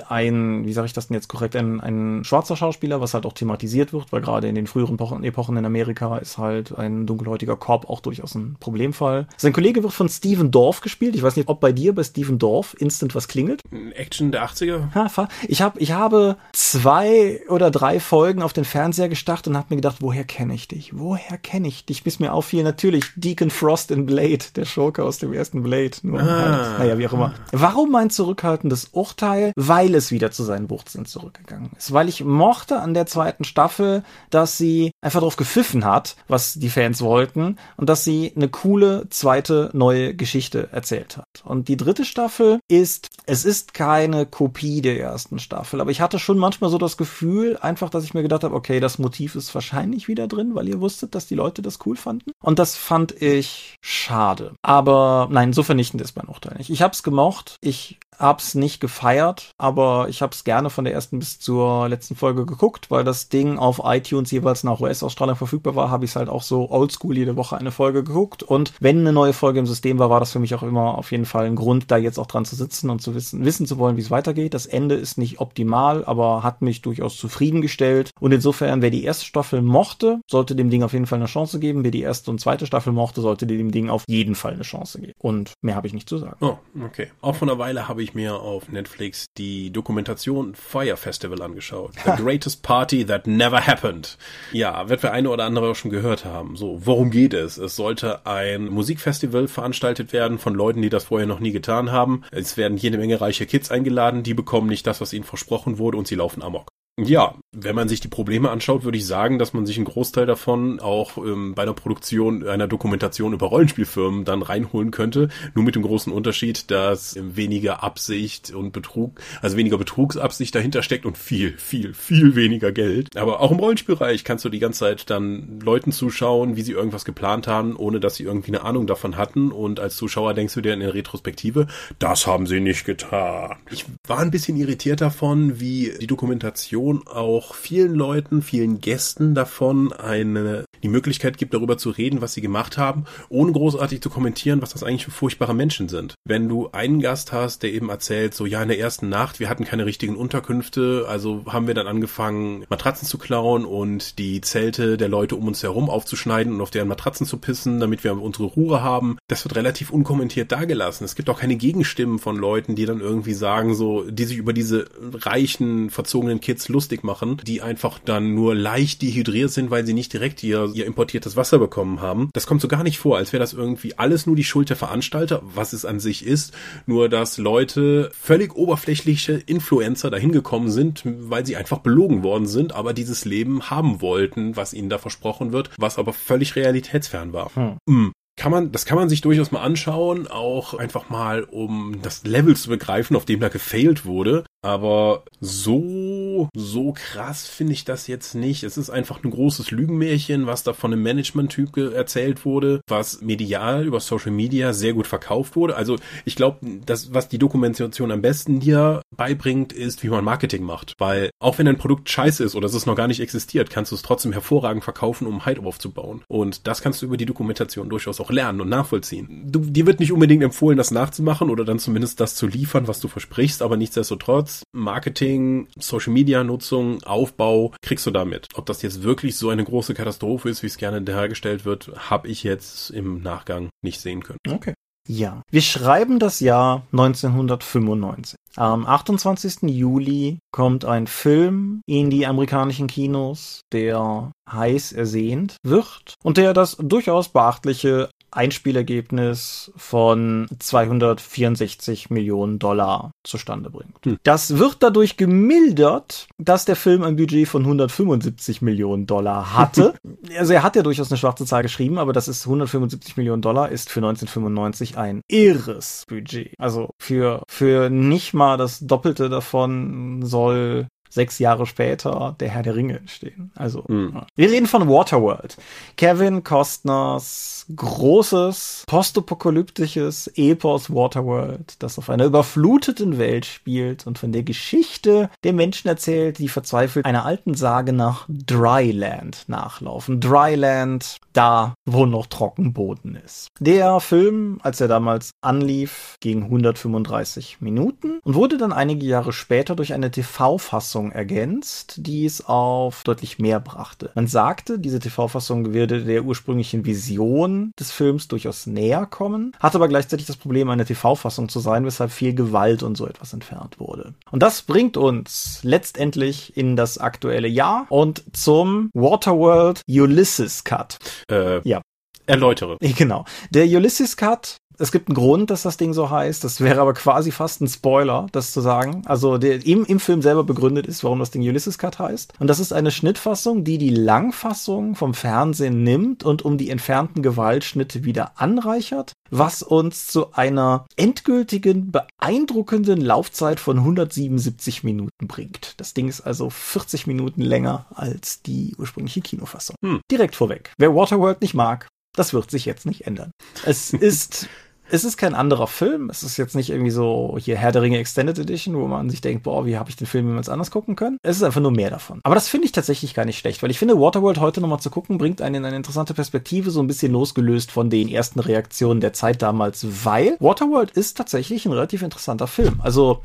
[0.08, 3.34] Ein, wie sage ich das denn jetzt korrekt, ein, ein schwarzer Schauspieler, was halt auch
[3.34, 7.90] thematisiert wird, weil gerade in den früheren Epochen in Amerika ist halt ein dunkelhäutiger Korb
[7.90, 9.28] auch durchaus ein Problemfall.
[9.38, 11.16] Sein Kollege wird von Steven Dorff gespielt.
[11.16, 13.62] Ich weiß nicht, ob bei dir bei Steven Dorff instant was klingelt.
[13.96, 14.94] Action der 80er?
[14.94, 19.68] Ha, ich, hab, ich habe zwei oder drei Folgen auf den Fernseher gestartet und habe
[19.70, 20.98] mir gedacht, woher kenne ich ich dich?
[20.98, 22.04] Woher kenne ich dich?
[22.04, 25.92] Bis mir auffiel, natürlich Deacon Frost in Blade, der Schurke aus dem ersten Blade.
[26.02, 26.26] Nur ah.
[26.26, 27.34] halt, naja, wie auch immer.
[27.52, 29.47] Warum mein zurückhaltendes Urteil?
[29.56, 31.94] Weil es wieder zu seinen Wurzeln zurückgegangen ist.
[31.94, 36.70] Weil ich mochte an der zweiten Staffel, dass sie einfach drauf gepfiffen hat, was die
[36.70, 41.26] Fans wollten und dass sie eine coole zweite neue Geschichte erzählt hat.
[41.44, 46.20] Und die dritte Staffel ist, es ist keine Kopie der ersten Staffel, aber ich hatte
[46.20, 49.54] schon manchmal so das Gefühl, einfach, dass ich mir gedacht habe, okay, das Motiv ist
[49.54, 52.32] wahrscheinlich wieder drin, weil ihr wusstet, dass die Leute das cool fanden.
[52.42, 54.54] Und das fand ich schade.
[54.62, 56.70] Aber nein, so vernichtend ist mein Urteil nicht.
[56.70, 57.58] Ich hab's gemocht.
[57.62, 62.46] Ich hab's nicht gefeiert, aber ich hab's gerne von der ersten bis zur letzten Folge
[62.46, 66.44] geguckt, weil das Ding auf iTunes jeweils nach US-Ausstrahlung verfügbar war, habe ich halt auch
[66.44, 68.44] so oldschool jede Woche eine Folge geguckt.
[68.44, 71.12] Und wenn eine neue Folge im System war, war das für mich auch immer auf
[71.12, 73.78] jeden Fall ein Grund, da jetzt auch dran zu sitzen und zu wissen, wissen zu
[73.78, 74.54] wollen, wie es weitergeht.
[74.54, 78.12] Das Ende ist nicht optimal, aber hat mich durchaus zufriedengestellt.
[78.20, 81.60] Und insofern, wer die erste Staffel mochte, sollte dem Ding auf jeden Fall eine Chance
[81.60, 81.84] geben.
[81.84, 85.00] Wer die erste und zweite Staffel mochte, sollte dem Ding auf jeden Fall eine Chance
[85.00, 85.14] geben.
[85.20, 86.38] Und mehr habe ich nicht zu sagen.
[86.42, 87.12] Oh, okay.
[87.22, 91.92] Auch von einer Weile habe ich mir auf Netflix die Dokumentation Fire Festival angeschaut.
[92.06, 94.18] The Greatest Party That Never Happened.
[94.52, 96.56] Ja, wird wir eine oder andere auch schon gehört haben.
[96.56, 97.58] So, worum geht es?
[97.58, 102.24] Es sollte ein Musikfestival veranstaltet werden von Leuten, die das vorher noch nie getan haben.
[102.32, 105.98] Es werden jede Menge reiche Kids eingeladen, die bekommen nicht das, was ihnen versprochen wurde
[105.98, 106.70] und sie laufen amok.
[107.00, 110.26] Ja, wenn man sich die Probleme anschaut, würde ich sagen, dass man sich einen Großteil
[110.26, 115.30] davon auch ähm, bei der Produktion einer Dokumentation über Rollenspielfirmen dann reinholen könnte.
[115.54, 121.06] Nur mit dem großen Unterschied, dass weniger Absicht und Betrug, also weniger Betrugsabsicht dahinter steckt
[121.06, 123.16] und viel, viel, viel weniger Geld.
[123.16, 127.06] Aber auch im Rollenspielbereich kannst du die ganze Zeit dann Leuten zuschauen, wie sie irgendwas
[127.06, 129.52] geplant haben, ohne dass sie irgendwie eine Ahnung davon hatten.
[129.52, 131.68] Und als Zuschauer denkst du dir in der Retrospektive,
[132.00, 133.58] das haben sie nicht getan.
[133.70, 139.36] Ich war ein bisschen irritiert davon, wie die Dokumentation Produktion auch vielen Leuten, vielen Gästen
[139.36, 144.10] davon eine, die Möglichkeit gibt, darüber zu reden, was sie gemacht haben, ohne großartig zu
[144.10, 146.16] kommentieren, was das eigentlich für furchtbare Menschen sind.
[146.26, 149.50] Wenn du einen Gast hast, der eben erzählt, so ja, in der ersten Nacht, wir
[149.50, 154.98] hatten keine richtigen Unterkünfte, also haben wir dann angefangen, Matratzen zu klauen und die Zelte
[154.98, 158.46] der Leute um uns herum aufzuschneiden und auf deren Matratzen zu pissen, damit wir unsere
[158.46, 159.18] Ruhe haben.
[159.28, 161.04] Das wird relativ unkommentiert dargelassen.
[161.04, 164.54] Es gibt auch keine Gegenstimmen von Leuten, die dann irgendwie sagen, so, die sich über
[164.54, 169.96] diese reichen, verzogenen Kids lustig machen, die einfach dann nur leicht dehydriert sind, weil sie
[169.96, 172.30] nicht direkt ihr, ihr importiertes Wasser bekommen haben.
[172.34, 174.78] Das kommt so gar nicht vor, als wäre das irgendwie alles nur die Schuld der
[174.78, 176.54] Veranstalter, was es an sich ist,
[176.86, 182.74] nur dass Leute völlig oberflächliche Influencer dahin gekommen sind, weil sie einfach belogen worden sind,
[182.74, 187.50] aber dieses Leben haben wollten, was ihnen da versprochen wird, was aber völlig realitätsfern war.
[187.56, 187.78] Hm.
[187.88, 192.24] Mm kann man, das kann man sich durchaus mal anschauen, auch einfach mal, um das
[192.24, 194.46] Level zu begreifen, auf dem da gefailt wurde.
[194.64, 198.64] Aber so, so krass finde ich das jetzt nicht.
[198.64, 203.86] Es ist einfach ein großes Lügenmärchen, was da von einem Management-Typ erzählt wurde, was medial
[203.86, 205.76] über Social Media sehr gut verkauft wurde.
[205.76, 205.96] Also
[206.26, 210.94] ich glaube, das, was die Dokumentation am besten dir beibringt, ist, wie man Marketing macht.
[210.98, 213.96] Weil auch wenn ein Produkt scheiße ist oder es noch gar nicht existiert, kannst du
[213.96, 216.24] es trotzdem hervorragend verkaufen, um Hype aufzubauen.
[216.28, 219.44] Und das kannst du über die Dokumentation durchaus auch lernen und nachvollziehen.
[219.46, 223.00] Du, dir wird nicht unbedingt empfohlen, das nachzumachen oder dann zumindest das zu liefern, was
[223.00, 228.48] du versprichst, aber nichtsdestotrotz Marketing, Social Media Nutzung, Aufbau kriegst du damit.
[228.56, 232.28] Ob das jetzt wirklich so eine große Katastrophe ist, wie es gerne dargestellt wird, habe
[232.28, 234.40] ich jetzt im Nachgang nicht sehen können.
[234.50, 234.74] Okay.
[235.08, 238.36] Ja, wir schreiben das Jahr 1995.
[238.58, 239.70] Am 28.
[239.70, 246.76] Juli kommt ein Film in die amerikanischen Kinos, der heiß ersehnt wird und der das
[246.80, 253.96] durchaus beachtliche Einspielergebnis von 264 Millionen Dollar zustande bringt.
[254.06, 254.18] Hm.
[254.24, 259.96] Das wird dadurch gemildert, dass der Film ein Budget von 175 Millionen Dollar hatte.
[260.38, 263.70] also er hat ja durchaus eine schwarze Zahl geschrieben, aber das ist 175 Millionen Dollar
[263.70, 266.54] ist für 1995 ein irres Budget.
[266.58, 272.76] Also für, für nicht mal das Doppelte davon soll sechs Jahre später der Herr der
[272.76, 273.52] Ringe entstehen.
[273.56, 274.22] Also, mhm.
[274.36, 275.58] wir reden von Waterworld.
[275.96, 284.44] Kevin Costners großes, postapokalyptisches Epos Waterworld, das auf einer überfluteten Welt spielt und von der
[284.44, 290.20] Geschichte der Menschen erzählt, die verzweifelt einer alten Sage nach Dryland nachlaufen.
[290.22, 293.50] Dryland, da, wo noch Trockenboden ist.
[293.60, 299.76] Der Film, als er damals anlief, ging 135 Minuten und wurde dann einige Jahre später
[299.76, 304.12] durch eine TV-Fassung TV-Fassung ergänzt, die es auf deutlich mehr brachte.
[304.16, 309.88] Man sagte, diese TV-Fassung würde der ursprünglichen Vision des Films durchaus näher kommen, hat aber
[309.88, 314.14] gleichzeitig das Problem, eine TV-Fassung zu sein, weshalb viel Gewalt und so etwas entfernt wurde.
[314.32, 320.98] Und das bringt uns letztendlich in das aktuelle Jahr und zum Waterworld Ulysses Cut.
[321.30, 321.82] Äh, ja.
[322.26, 322.78] Erläutere.
[322.98, 323.26] Genau.
[323.52, 326.44] Der Ulysses Cut es gibt einen Grund, dass das Ding so heißt.
[326.44, 329.02] Das wäre aber quasi fast ein Spoiler, das zu sagen.
[329.06, 332.34] Also der im, im Film selber begründet ist, warum das Ding Ulysses Cut heißt.
[332.40, 337.24] Und das ist eine Schnittfassung, die die Langfassung vom Fernsehen nimmt und um die entfernten
[337.24, 345.74] Gewaltschnitte wieder anreichert, was uns zu einer endgültigen, beeindruckenden Laufzeit von 177 Minuten bringt.
[345.78, 349.76] Das Ding ist also 40 Minuten länger als die ursprüngliche Kinofassung.
[349.84, 350.02] Hm.
[350.12, 350.72] Direkt vorweg.
[350.78, 353.32] Wer Waterworld nicht mag, das wird sich jetzt nicht ändern.
[353.64, 354.48] Es ist
[354.90, 356.10] es ist kein anderer Film.
[356.10, 359.22] Es ist jetzt nicht irgendwie so hier Herr der Ringe Extended Edition, wo man sich
[359.22, 361.18] denkt, boah, wie habe ich den Film jemals anders gucken können.
[361.24, 362.20] Es ist einfach nur mehr davon.
[362.24, 364.90] Aber das finde ich tatsächlich gar nicht schlecht, weil ich finde, Waterworld heute nochmal zu
[364.90, 369.02] gucken, bringt einen in eine interessante Perspektive, so ein bisschen losgelöst von den ersten Reaktionen
[369.02, 372.80] der Zeit damals, weil Waterworld ist tatsächlich ein relativ interessanter Film.
[372.84, 373.22] Also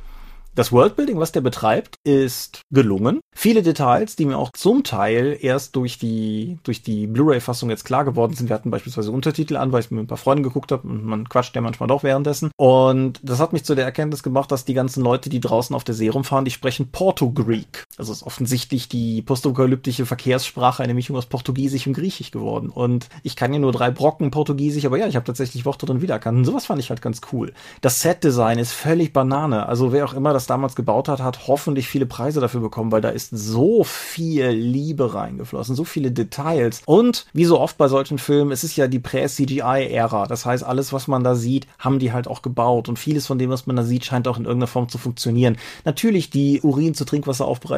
[0.55, 3.21] das Worldbuilding, was der betreibt, ist gelungen.
[3.35, 8.05] Viele Details, die mir auch zum Teil erst durch die, durch die Blu-ray-Fassung jetzt klar
[8.05, 8.49] geworden sind.
[8.49, 11.29] Wir hatten beispielsweise Untertitel an, weil ich mit ein paar Freunden geguckt habe und man
[11.29, 12.51] quatscht ja manchmal doch währenddessen.
[12.57, 15.85] Und das hat mich zu der Erkenntnis gemacht, dass die ganzen Leute, die draußen auf
[15.85, 17.85] der See rumfahren, die sprechen Porto-Greek.
[17.99, 22.71] Also ist offensichtlich die postapokalyptische Verkehrssprache eine Mischung aus Portugiesisch und Griechisch geworden.
[22.71, 26.01] Und ich kann ja nur drei Brocken Portugiesisch, aber ja, ich habe tatsächlich Worte drin
[26.01, 26.39] wiedererkannt.
[26.39, 27.53] Und sowas fand ich halt ganz cool.
[27.83, 29.67] Das Set-Design ist völlig Banane.
[29.67, 33.03] Also wer auch immer das damals gebaut hat, hat hoffentlich viele Preise dafür bekommen, weil
[33.03, 36.83] da ist so viel Liebe reingeflossen, so viele Details.
[36.87, 40.27] Und wie so oft bei solchen Filmen, es ist ja die Prä-CGI-Ära.
[40.27, 42.89] Das heißt, alles, was man da sieht, haben die halt auch gebaut.
[42.89, 45.59] Und vieles von dem, was man da sieht, scheint auch in irgendeiner Form zu funktionieren.
[45.85, 47.05] Natürlich die Urin zu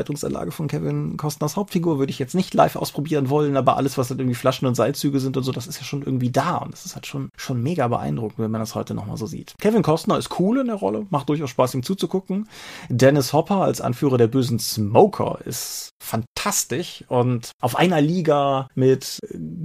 [0.05, 4.11] Trinkwasseraufbereitungsanlage von Kevin Costners Hauptfigur würde ich jetzt nicht live ausprobieren wollen, aber alles, was
[4.11, 6.57] halt irgendwie Flaschen und Seilzüge sind und so, das ist ja schon irgendwie da.
[6.57, 9.55] Und das ist halt schon, schon mega beeindruckend, wenn man das heute nochmal so sieht.
[9.61, 12.49] Kevin Costner ist cool in der Rolle, macht durchaus Spaß, ihm zuzugucken.
[12.89, 19.19] Dennis Hopper als Anführer der bösen Smoker ist fantastisch und auf einer Liga mit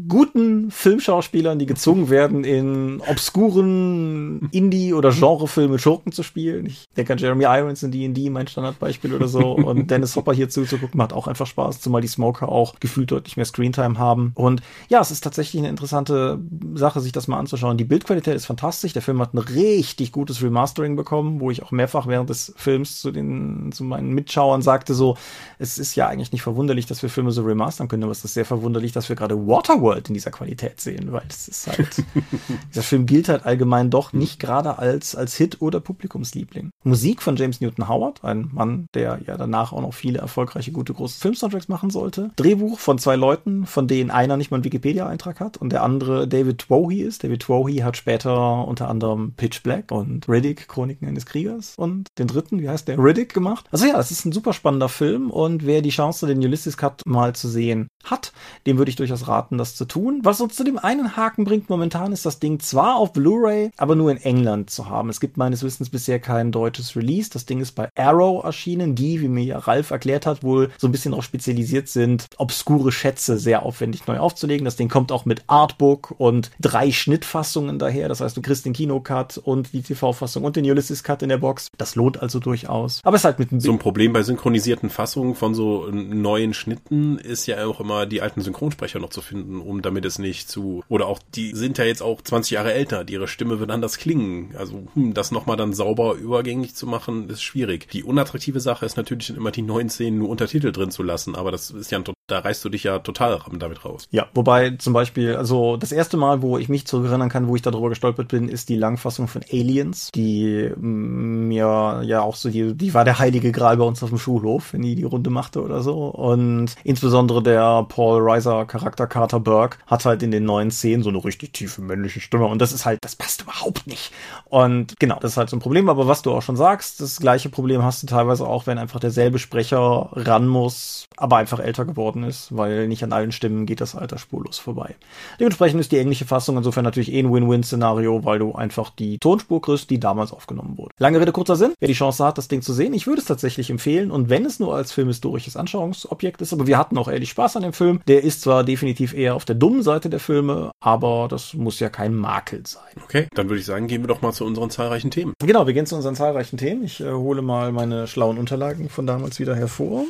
[0.08, 6.66] guten Filmschauspielern, die gezwungen werden, in obskuren Indie- oder Genrefilme Schurken zu spielen.
[6.66, 9.52] Ich denke an Jeremy Irons in D&D, mein Standardbeispiel oder so.
[9.70, 13.38] Und Dennis Hopper hier zuzugucken macht auch einfach Spaß, zumal die Smoker auch gefühlt deutlich
[13.38, 14.32] mehr Screentime haben.
[14.36, 16.40] Und ja, es ist tatsächlich eine interessante
[16.74, 17.78] Sache, sich das mal anzuschauen.
[17.78, 18.94] Die Bildqualität ist fantastisch.
[18.94, 23.00] Der Film hat ein richtig gutes Remastering bekommen, wo ich auch mehrfach während des Films
[23.02, 25.18] zu den, zu meinen Mitschauern sagte so,
[25.58, 28.34] es ist ja eigentlich nicht verwunderlich, dass wir Filme so remastern können, aber es ist
[28.34, 32.04] sehr verwunderlich, dass wir gerade Waterworld in dieser Qualität sehen, weil es ist halt,
[32.70, 36.72] dieser Film gilt halt allgemein doch nicht gerade als, als Hit oder Publikumsliebling.
[36.84, 40.94] Musik von James Newton Howard, ein Mann, der ja danach auch noch viele erfolgreiche, gute,
[40.94, 42.32] große Filmsoundtracks machen sollte.
[42.36, 46.28] Drehbuch von zwei Leuten, von denen einer nicht mal einen Wikipedia-Eintrag hat und der andere
[46.28, 47.24] David Twohy ist.
[47.24, 52.28] David Twohy hat später unter anderem Pitch Black und Riddick, Chroniken eines Kriegers und den
[52.28, 53.66] dritten, wie heißt der, Riddick gemacht.
[53.72, 57.02] Also ja, es ist ein super spannender Film und wer die Chance, den Ulysses Cut
[57.06, 58.34] mal zu sehen hat,
[58.66, 60.22] dem würde ich durchaus raten, das zu tun.
[60.24, 63.96] Was uns zu dem einen Haken bringt momentan, ist das Ding zwar auf Blu-ray, aber
[63.96, 65.10] nur in England zu haben.
[65.10, 67.30] Es gibt meines Wissens bisher kein deutsches Release.
[67.30, 70.88] Das Ding ist bei Arrow erschienen, die, wie mir ja Ralf erklärt hat, wohl so
[70.88, 74.66] ein bisschen darauf spezialisiert sind, obskure Schätze sehr aufwendig neu aufzulegen.
[74.66, 78.10] Das Ding kommt auch mit Artbook und drei Schnittfassungen daher.
[78.10, 81.38] Das heißt, du kriegst den Kinocut und die TV-Fassung und den Ulysses Cut in der
[81.38, 81.68] Box.
[81.78, 83.02] Das lohnt also durchaus.
[83.04, 87.18] Aber es ist halt mit So ein Problem bei synchronisierten Fassungen von so neuen Schnitten
[87.18, 90.84] ist ja auch immer die alten Synchronsprecher noch zu finden, um damit es nicht zu
[90.90, 94.56] oder auch die sind ja jetzt auch 20 Jahre älter, ihre Stimme wird anders klingen.
[94.58, 97.90] Also hm, das nochmal dann sauber übergängig zu machen, ist schwierig.
[97.92, 101.52] Die unattraktive Sache ist natürlich immer die neuen Szenen nur Untertitel drin zu lassen, aber
[101.52, 104.08] das ist ja ein da reißt du dich ja total damit raus.
[104.12, 107.62] Ja, wobei zum Beispiel, also das erste Mal, wo ich mich zurückerinnern kann, wo ich
[107.62, 112.76] darüber gestolpert bin, ist die Langfassung von Aliens, die mm, mir ja auch so, die,
[112.76, 115.62] die war der heilige Gral bei uns auf dem Schulhof, wenn die die Runde machte
[115.62, 116.08] oder so.
[116.08, 121.10] Und insbesondere der Paul Reiser Charakter Carter Burke hat halt in den neuen Szenen so
[121.10, 124.12] eine richtig tiefe männliche Stimme und das ist halt, das passt überhaupt nicht.
[124.46, 127.20] Und genau, das ist halt so ein Problem, aber was du auch schon sagst, das
[127.20, 131.86] gleiche Problem hast du teilweise auch, wenn einfach derselbe Sprecher ran muss, aber einfach älter
[131.86, 134.96] geworden worden ist, weil nicht an allen Stimmen geht das Alter spurlos vorbei.
[135.40, 139.62] Dementsprechend ist die englische Fassung insofern natürlich eh ein Win-Win-Szenario, weil du einfach die Tonspur
[139.62, 140.94] kriegst, die damals aufgenommen wurde.
[140.98, 141.74] Lange Rede, kurzer Sinn.
[141.80, 144.46] Wer die Chance hat, das Ding zu sehen, ich würde es tatsächlich empfehlen und wenn
[144.46, 148.02] es nur als filmhistorisches Anschauungsobjekt ist, aber wir hatten auch ehrlich Spaß an dem Film.
[148.08, 151.90] Der ist zwar definitiv eher auf der dummen Seite der Filme, aber das muss ja
[151.90, 152.82] kein Makel sein.
[153.04, 155.34] Okay, dann würde ich sagen, gehen wir doch mal zu unseren zahlreichen Themen.
[155.40, 156.84] Genau, wir gehen zu unseren zahlreichen Themen.
[156.84, 160.06] Ich äh, hole mal meine schlauen Unterlagen von damals wieder hervor.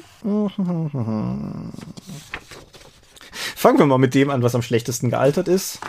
[3.55, 5.79] Fangen wir mal mit dem an, was am schlechtesten gealtert ist.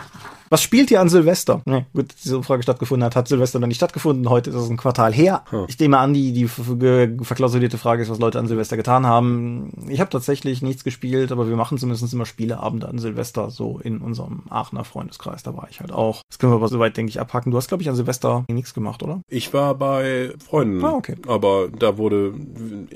[0.51, 1.61] Was spielt ihr an Silvester?
[1.65, 4.29] Nee, gut, diese Umfrage stattgefunden hat, hat Silvester noch nicht stattgefunden.
[4.29, 5.45] Heute ist es ein Quartal her.
[5.49, 5.63] Hm.
[5.69, 9.71] Ich nehme an, die, die verklausulierte Frage ist, was Leute an Silvester getan haben.
[9.87, 13.99] Ich habe tatsächlich nichts gespielt, aber wir machen zumindest immer Spieleabende an Silvester, so in
[13.99, 15.41] unserem Aachener Freundeskreis.
[15.41, 16.21] Da war ich halt auch.
[16.27, 17.51] Das können wir aber soweit, denke ich, abhaken.
[17.51, 19.21] Du hast, glaube ich, an Silvester nichts gemacht, oder?
[19.29, 20.83] Ich war bei Freunden.
[20.83, 21.15] Ah, okay.
[21.27, 22.33] Aber da wurde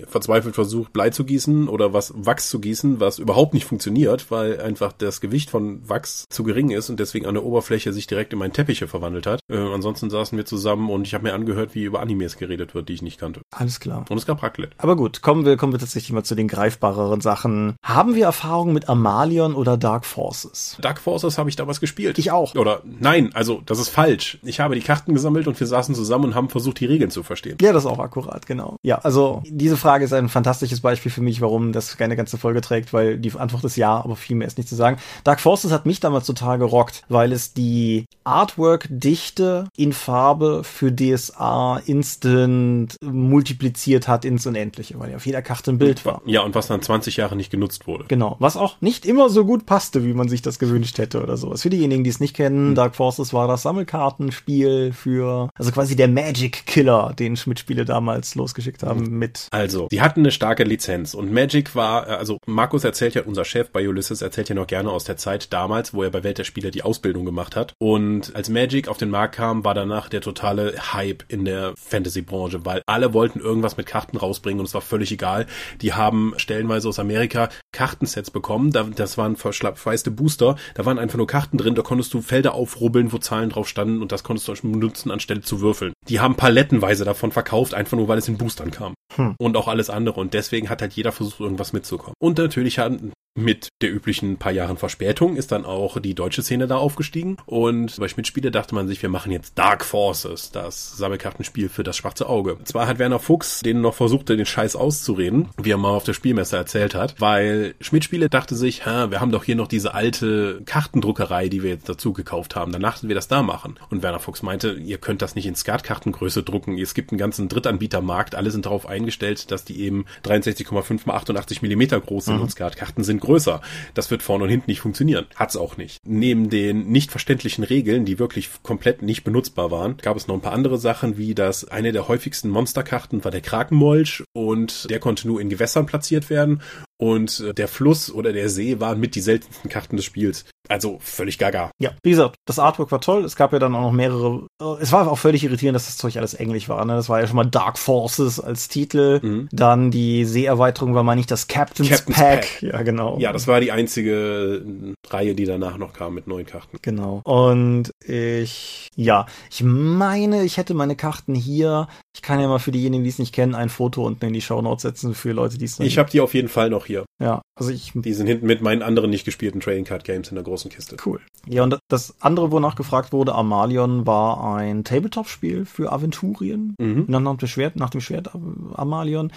[0.08, 4.60] verzweifelt versucht, Blei zu gießen oder was Wachs zu gießen, was überhaupt nicht funktioniert, weil
[4.60, 8.40] einfach das Gewicht von Wachs zu gering ist und deswegen eine Oberfläche sich direkt in
[8.40, 9.40] meinen Teppiche verwandelt hat.
[9.50, 12.90] Äh, ansonsten saßen wir zusammen und ich habe mir angehört, wie über Animes geredet wird,
[12.90, 13.42] die ich nicht kannte.
[13.52, 14.06] Alles klar.
[14.10, 14.76] Und es gab Raclette.
[14.78, 17.76] Aber gut, kommen wir, kommen wir tatsächlich mal zu den greifbareren Sachen.
[17.84, 20.78] Haben wir Erfahrungen mit Amalion oder Dark Forces?
[20.82, 22.18] Dark Forces habe ich damals gespielt.
[22.18, 22.56] Ich auch.
[22.56, 24.40] Oder nein, also das ist falsch.
[24.44, 27.24] Ich habe die Karten gesammelt und wir saßen zusammen und haben versucht, die Regeln zu
[27.24, 27.58] verstehen.
[27.62, 28.78] Ja, das ist auch akkurat, genau.
[28.82, 32.62] Ja, also diese Frage ist ein fantastisches Beispiel für mich, warum das keine ganze Folge
[32.62, 34.98] trägt, weil die Antwort ist ja, aber viel mehr ist nicht zu sagen.
[35.24, 41.82] Dark Forces hat mich damals total gerockt, weil es die Artwork-Dichte in Farbe für DSA
[41.86, 46.22] instant multipliziert hat ins Unendliche, weil ja auf jeder Karte ein Bild war.
[46.26, 48.06] Ja, und was dann 20 Jahre nicht genutzt wurde.
[48.08, 51.38] Genau, was auch nicht immer so gut passte, wie man sich das gewünscht hätte oder
[51.38, 51.62] sowas.
[51.62, 52.76] Für diejenigen, die es nicht kennen, hm.
[52.76, 58.84] Dark Forces war das Sammelkartenspiel für, also quasi der Magic Killer, den Schmidt-Spiele damals losgeschickt
[58.84, 59.20] haben hm.
[59.20, 59.48] mit.
[59.52, 63.70] Also, die hatten eine starke Lizenz und Magic war, also Markus erzählt ja, unser Chef
[63.70, 66.44] bei Ulysses erzählt ja noch gerne aus der Zeit damals, wo er bei Welt der
[66.44, 67.74] Spieler die Ausbildung gemacht hat.
[67.80, 72.66] Und als Magic auf den Markt kam, war danach der totale Hype in der Fantasy-Branche,
[72.66, 75.48] weil alle wollten irgendwas mit Karten rausbringen und es war völlig egal.
[75.82, 78.72] Die haben stellenweise aus Amerika Kartensets bekommen.
[78.72, 80.56] Das waren verschweißte Booster.
[80.74, 81.76] Da waren einfach nur Karten drin.
[81.76, 85.42] Da konntest du Felder aufrubbeln, wo Zahlen drauf standen und das konntest du benutzen, anstelle
[85.42, 85.94] zu würfeln.
[86.08, 88.94] Die haben palettenweise davon verkauft, einfach nur weil es in Boostern kam.
[89.16, 89.36] Hm.
[89.40, 90.20] Und auch alles andere.
[90.20, 92.16] Und deswegen hat halt jeder versucht, irgendwas mitzukommen.
[92.20, 96.68] Und natürlich hatten mit der üblichen paar Jahren Verspätung ist dann auch die deutsche Szene
[96.68, 97.38] da aufgestiegen.
[97.46, 101.98] Und bei Schmidt-Spiele dachte man sich, wir machen jetzt Dark Forces, das Sammelkartenspiel für das
[101.98, 102.58] schwarze Auge.
[102.64, 106.14] Zwar hat Werner Fuchs den noch versuchte, den Scheiß auszureden, wie er mal auf der
[106.14, 110.62] Spielmesse erzählt hat, weil Schmidt-Spiele dachte sich, ha, wir haben doch hier noch diese alte
[110.66, 112.72] Kartendruckerei, die wir jetzt dazu gekauft haben.
[112.72, 113.76] Danach wir das da machen.
[113.90, 116.78] Und Werner Fuchs meinte, ihr könnt das nicht in Skatkartengröße drucken.
[116.78, 118.36] Es gibt einen ganzen Drittanbietermarkt.
[118.36, 122.44] Alle sind darauf eingestellt, dass die eben 63,5 mal 88 Millimeter groß sind mhm.
[122.44, 123.62] und Skatkarten sind größer.
[123.94, 125.26] Das wird vorne und hinten nicht funktionieren.
[125.36, 126.00] Hat's auch nicht.
[126.06, 130.42] Neben den nicht verständlichen Regeln, die wirklich komplett nicht benutzbar waren, gab es noch ein
[130.42, 135.28] paar andere Sachen, wie dass eine der häufigsten Monsterkarten war der Krakenmolch und der konnte
[135.28, 136.62] nur in Gewässern platziert werden
[136.98, 140.46] und äh, der Fluss oder der See waren mit die seltensten Karten des Spiels.
[140.68, 141.72] Also völlig gaga.
[141.80, 143.24] Ja, wie gesagt, das Artwork war toll.
[143.24, 144.48] Es gab ja dann auch noch mehrere.
[144.62, 146.84] Äh, es war auch völlig irritierend, dass das Zeug alles Englisch war.
[146.86, 146.94] Ne?
[146.94, 149.20] Das war ja schon mal Dark Forces als Titel.
[149.22, 149.50] Mhm.
[149.52, 152.42] Dann die Seeerweiterung war mal nicht das Captain's, Captain's Pack.
[152.42, 152.62] Pack.
[152.62, 153.18] Ja, genau.
[153.20, 156.78] Ja, das war die einzige Reihe, die danach noch kam mit neuen Karten.
[156.82, 157.22] Genau.
[157.24, 161.88] Und ich, ja, ich meine, ich hätte meine Karten hier.
[162.16, 164.42] Ich kann ja mal für diejenigen, die es nicht kennen, ein Foto unten in die
[164.42, 165.90] Show Notes setzen für Leute, die es nicht.
[165.90, 167.06] Ich habe die auf jeden Fall noch hier.
[167.22, 167.92] Ja, also ich.
[167.96, 170.98] Die sind hinten mit meinen anderen nicht gespielten Trading Card Games in der großen Kiste.
[171.06, 171.22] Cool.
[171.48, 176.76] Ja, und das andere, wonach gefragt wurde, Amalion, war ein Tabletop-Spiel für Aventurien.
[176.80, 177.06] Mhm.
[177.08, 178.32] Nach dem Schwert, nach dem Schwert
[178.74, 179.32] Amalion.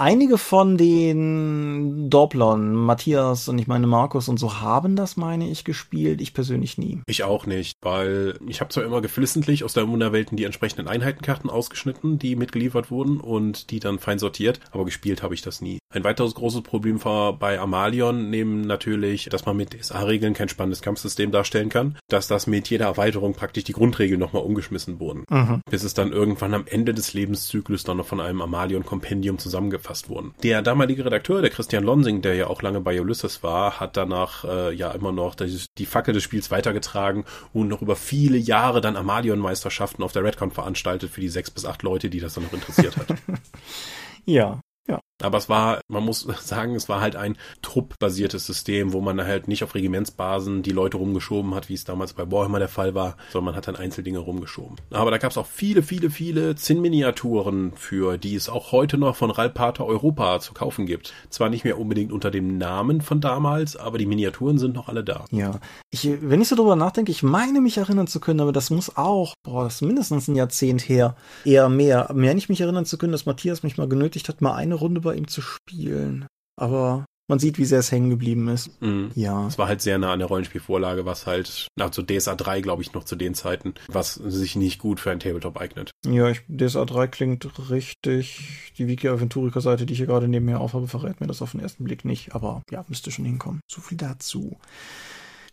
[0.00, 5.64] Einige von den Dopplern, Matthias und ich meine Markus und so haben das, meine ich,
[5.64, 6.20] gespielt.
[6.20, 7.00] Ich persönlich nie.
[7.08, 11.50] Ich auch nicht, weil ich habe zwar immer geflissentlich aus der Wunderwelten die entsprechenden Einheitenkarten
[11.50, 15.78] ausgeschnitten, die mitgeliefert wurden und die dann fein sortiert, aber gespielt habe ich das nie.
[15.92, 20.80] Ein weiteres großes Problem war bei Amalion neben natürlich, dass man mit DSA-Regeln kein spannendes
[20.80, 25.24] Kampfsystem darstellen kann, dass das mit jeder Erweiterung praktisch die Grundregeln nochmal umgeschmissen wurden.
[25.28, 25.60] Mhm.
[25.68, 30.08] Bis es dann irgendwann am Ende des Lebenszyklus dann noch von einem Amalion-Kompendium zusammengefasst zusammengefasst
[30.08, 30.34] wurden.
[30.42, 34.44] Der damalige Redakteur, der Christian Lonsing, der ja auch lange bei Ulysses war, hat danach
[34.44, 38.80] äh, ja immer noch die, die Fackel des Spiels weitergetragen und noch über viele Jahre
[38.80, 42.44] dann Amalion-Meisterschaften auf der Redcon veranstaltet für die sechs bis acht Leute, die das dann
[42.44, 43.08] noch interessiert hat.
[44.24, 45.00] ja, ja.
[45.22, 49.48] Aber es war, man muss sagen, es war halt ein truppbasiertes System, wo man halt
[49.48, 53.16] nicht auf Regimentsbasen die Leute rumgeschoben hat, wie es damals bei Warhammer der Fall war,
[53.30, 54.76] sondern man hat dann Einzeldinge rumgeschoben.
[54.90, 59.16] Aber da gab es auch viele, viele, viele Zinnminiaturen für, die es auch heute noch
[59.16, 61.12] von Ralpata Europa zu kaufen gibt.
[61.30, 65.04] Zwar nicht mehr unbedingt unter dem Namen von damals, aber die Miniaturen sind noch alle
[65.04, 65.24] da.
[65.30, 65.58] Ja,
[65.90, 68.96] ich, wenn ich so drüber nachdenke, ich meine mich erinnern zu können, aber das muss
[68.96, 72.10] auch, boah, das ist mindestens ein Jahrzehnt her, eher mehr.
[72.14, 75.07] Mehr nicht mich erinnern zu können, dass Matthias mich mal genötigt hat, mal eine Runde
[75.08, 76.26] bei ihm zu spielen.
[76.56, 78.80] Aber man sieht, wie sehr es hängen geblieben ist.
[78.80, 79.10] Mhm.
[79.14, 79.46] Ja.
[79.46, 82.94] Es war halt sehr nah an der Rollenspielvorlage, was halt, also DSA 3, glaube ich,
[82.94, 85.90] noch zu den Zeiten, was sich nicht gut für ein Tabletop eignet.
[86.06, 88.72] Ja, ich, DSA 3 klingt richtig.
[88.78, 91.52] Die Wiki Aventurica Seite, die ich hier gerade neben mir aufhabe, verrät mir das auf
[91.52, 92.34] den ersten Blick nicht.
[92.34, 93.60] Aber ja, müsste schon hinkommen.
[93.70, 94.56] So viel dazu.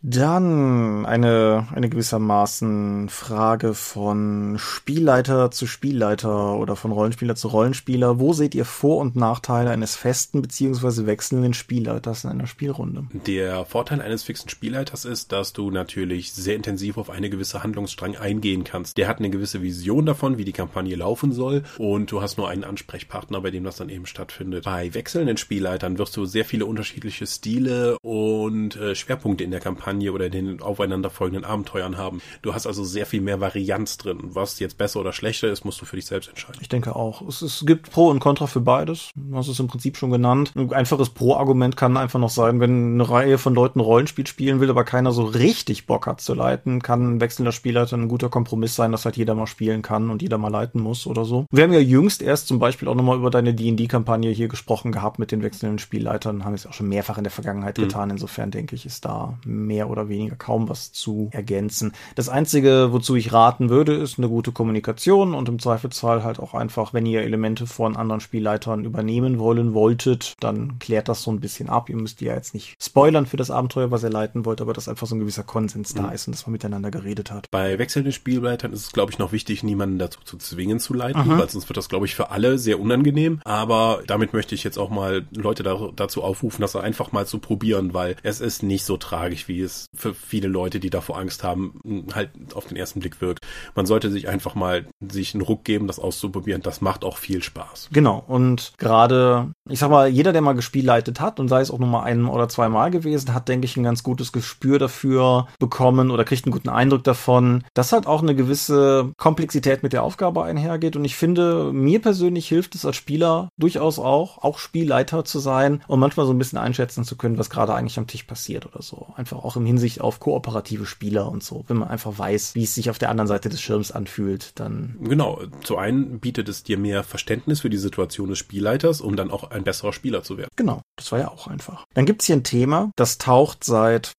[0.08, 8.20] Dann eine, eine gewissermaßen Frage von Spielleiter zu Spielleiter oder von Rollenspieler zu Rollenspieler.
[8.20, 11.06] Wo seht ihr Vor- und Nachteile eines festen bzw.
[11.06, 13.06] wechselnden Spielleiters in einer Spielrunde?
[13.26, 18.14] Der Vorteil eines fixen Spielleiters ist, dass du natürlich sehr intensiv auf eine gewisse Handlungsstrang
[18.14, 18.98] eingehen kannst.
[18.98, 22.48] Der hat eine gewisse Vision davon, wie die Kampagne laufen soll und du hast nur
[22.48, 24.66] einen Ansprechpartner, bei dem das dann eben stattfindet.
[24.66, 29.95] Bei wechselnden Spielleitern wirst du sehr viele unterschiedliche Stile und äh, Schwerpunkte in der Kampagne
[29.96, 32.20] Kampagne oder den aufeinanderfolgenden Abenteuern haben.
[32.42, 34.18] Du hast also sehr viel mehr Varianz drin.
[34.22, 36.58] Was jetzt besser oder schlechter ist, musst du für dich selbst entscheiden.
[36.60, 37.22] Ich denke auch.
[37.26, 39.10] Es, es gibt Pro und Contra für beides.
[39.14, 40.52] Du hast es im Prinzip schon genannt.
[40.54, 44.70] Ein einfaches Pro-Argument kann einfach noch sein, wenn eine Reihe von Leuten Rollenspiel spielen will,
[44.70, 48.74] aber keiner so richtig Bock hat zu leiten, kann ein wechselnder Spielleiter ein guter Kompromiss
[48.74, 51.46] sein, dass halt jeder mal spielen kann und jeder mal leiten muss oder so.
[51.50, 55.18] Wir haben ja jüngst erst zum Beispiel auch nochmal über deine D&D-Kampagne hier gesprochen gehabt
[55.18, 56.44] mit den wechselnden Spielleitern.
[56.44, 57.82] Haben wir es auch schon mehrfach in der Vergangenheit mhm.
[57.82, 58.10] getan.
[58.10, 61.92] Insofern denke ich, ist da mehr mehr oder weniger kaum was zu ergänzen.
[62.14, 66.54] Das Einzige, wozu ich raten würde, ist eine gute Kommunikation und im Zweifelsfall halt auch
[66.54, 71.40] einfach, wenn ihr Elemente von anderen Spielleitern übernehmen wollen wolltet, dann klärt das so ein
[71.40, 71.88] bisschen ab.
[71.88, 74.88] Ihr müsst ja jetzt nicht spoilern für das Abenteuer, was ihr leiten wollt, aber dass
[74.88, 75.98] einfach so ein gewisser Konsens mhm.
[75.98, 77.50] da ist und dass man miteinander geredet hat.
[77.50, 81.20] Bei wechselnden Spielleitern ist es, glaube ich, noch wichtig, niemanden dazu zu zwingen zu leiten,
[81.20, 81.38] Aha.
[81.38, 83.40] weil sonst wird das, glaube ich, für alle sehr unangenehm.
[83.44, 87.38] Aber damit möchte ich jetzt auch mal Leute da, dazu aufrufen, das einfach mal zu
[87.38, 91.44] probieren, weil es ist nicht so tragisch, wie es für viele Leute, die davor Angst
[91.44, 91.80] haben,
[92.14, 93.40] halt auf den ersten Blick wirkt.
[93.74, 96.62] Man sollte sich einfach mal sich einen Ruck geben, das auszuprobieren.
[96.62, 97.90] Das macht auch viel Spaß.
[97.92, 98.24] Genau.
[98.26, 101.88] Und gerade, ich sag mal, jeder, der mal gespielleitet hat und sei es auch nur
[101.88, 106.10] mal ein oder zwei Mal gewesen, hat, denke ich, ein ganz gutes Gespür dafür bekommen
[106.10, 110.44] oder kriegt einen guten Eindruck davon, dass halt auch eine gewisse Komplexität mit der Aufgabe
[110.44, 110.96] einhergeht.
[110.96, 115.82] Und ich finde, mir persönlich hilft es als Spieler durchaus auch, auch Spielleiter zu sein
[115.88, 118.82] und manchmal so ein bisschen einschätzen zu können, was gerade eigentlich am Tisch passiert oder
[118.82, 119.08] so.
[119.16, 121.64] Einfach auch im Hinsicht auf kooperative Spieler und so.
[121.68, 124.96] Wenn man einfach weiß, wie es sich auf der anderen Seite des Schirms anfühlt, dann.
[125.00, 125.40] Genau.
[125.62, 129.50] Zu einen bietet es dir mehr Verständnis für die Situation des Spielleiters, um dann auch
[129.50, 130.50] ein besserer Spieler zu werden.
[130.56, 130.82] Genau.
[130.96, 131.84] Das war ja auch einfach.
[131.94, 134.12] Dann gibt's hier ein Thema, das taucht seit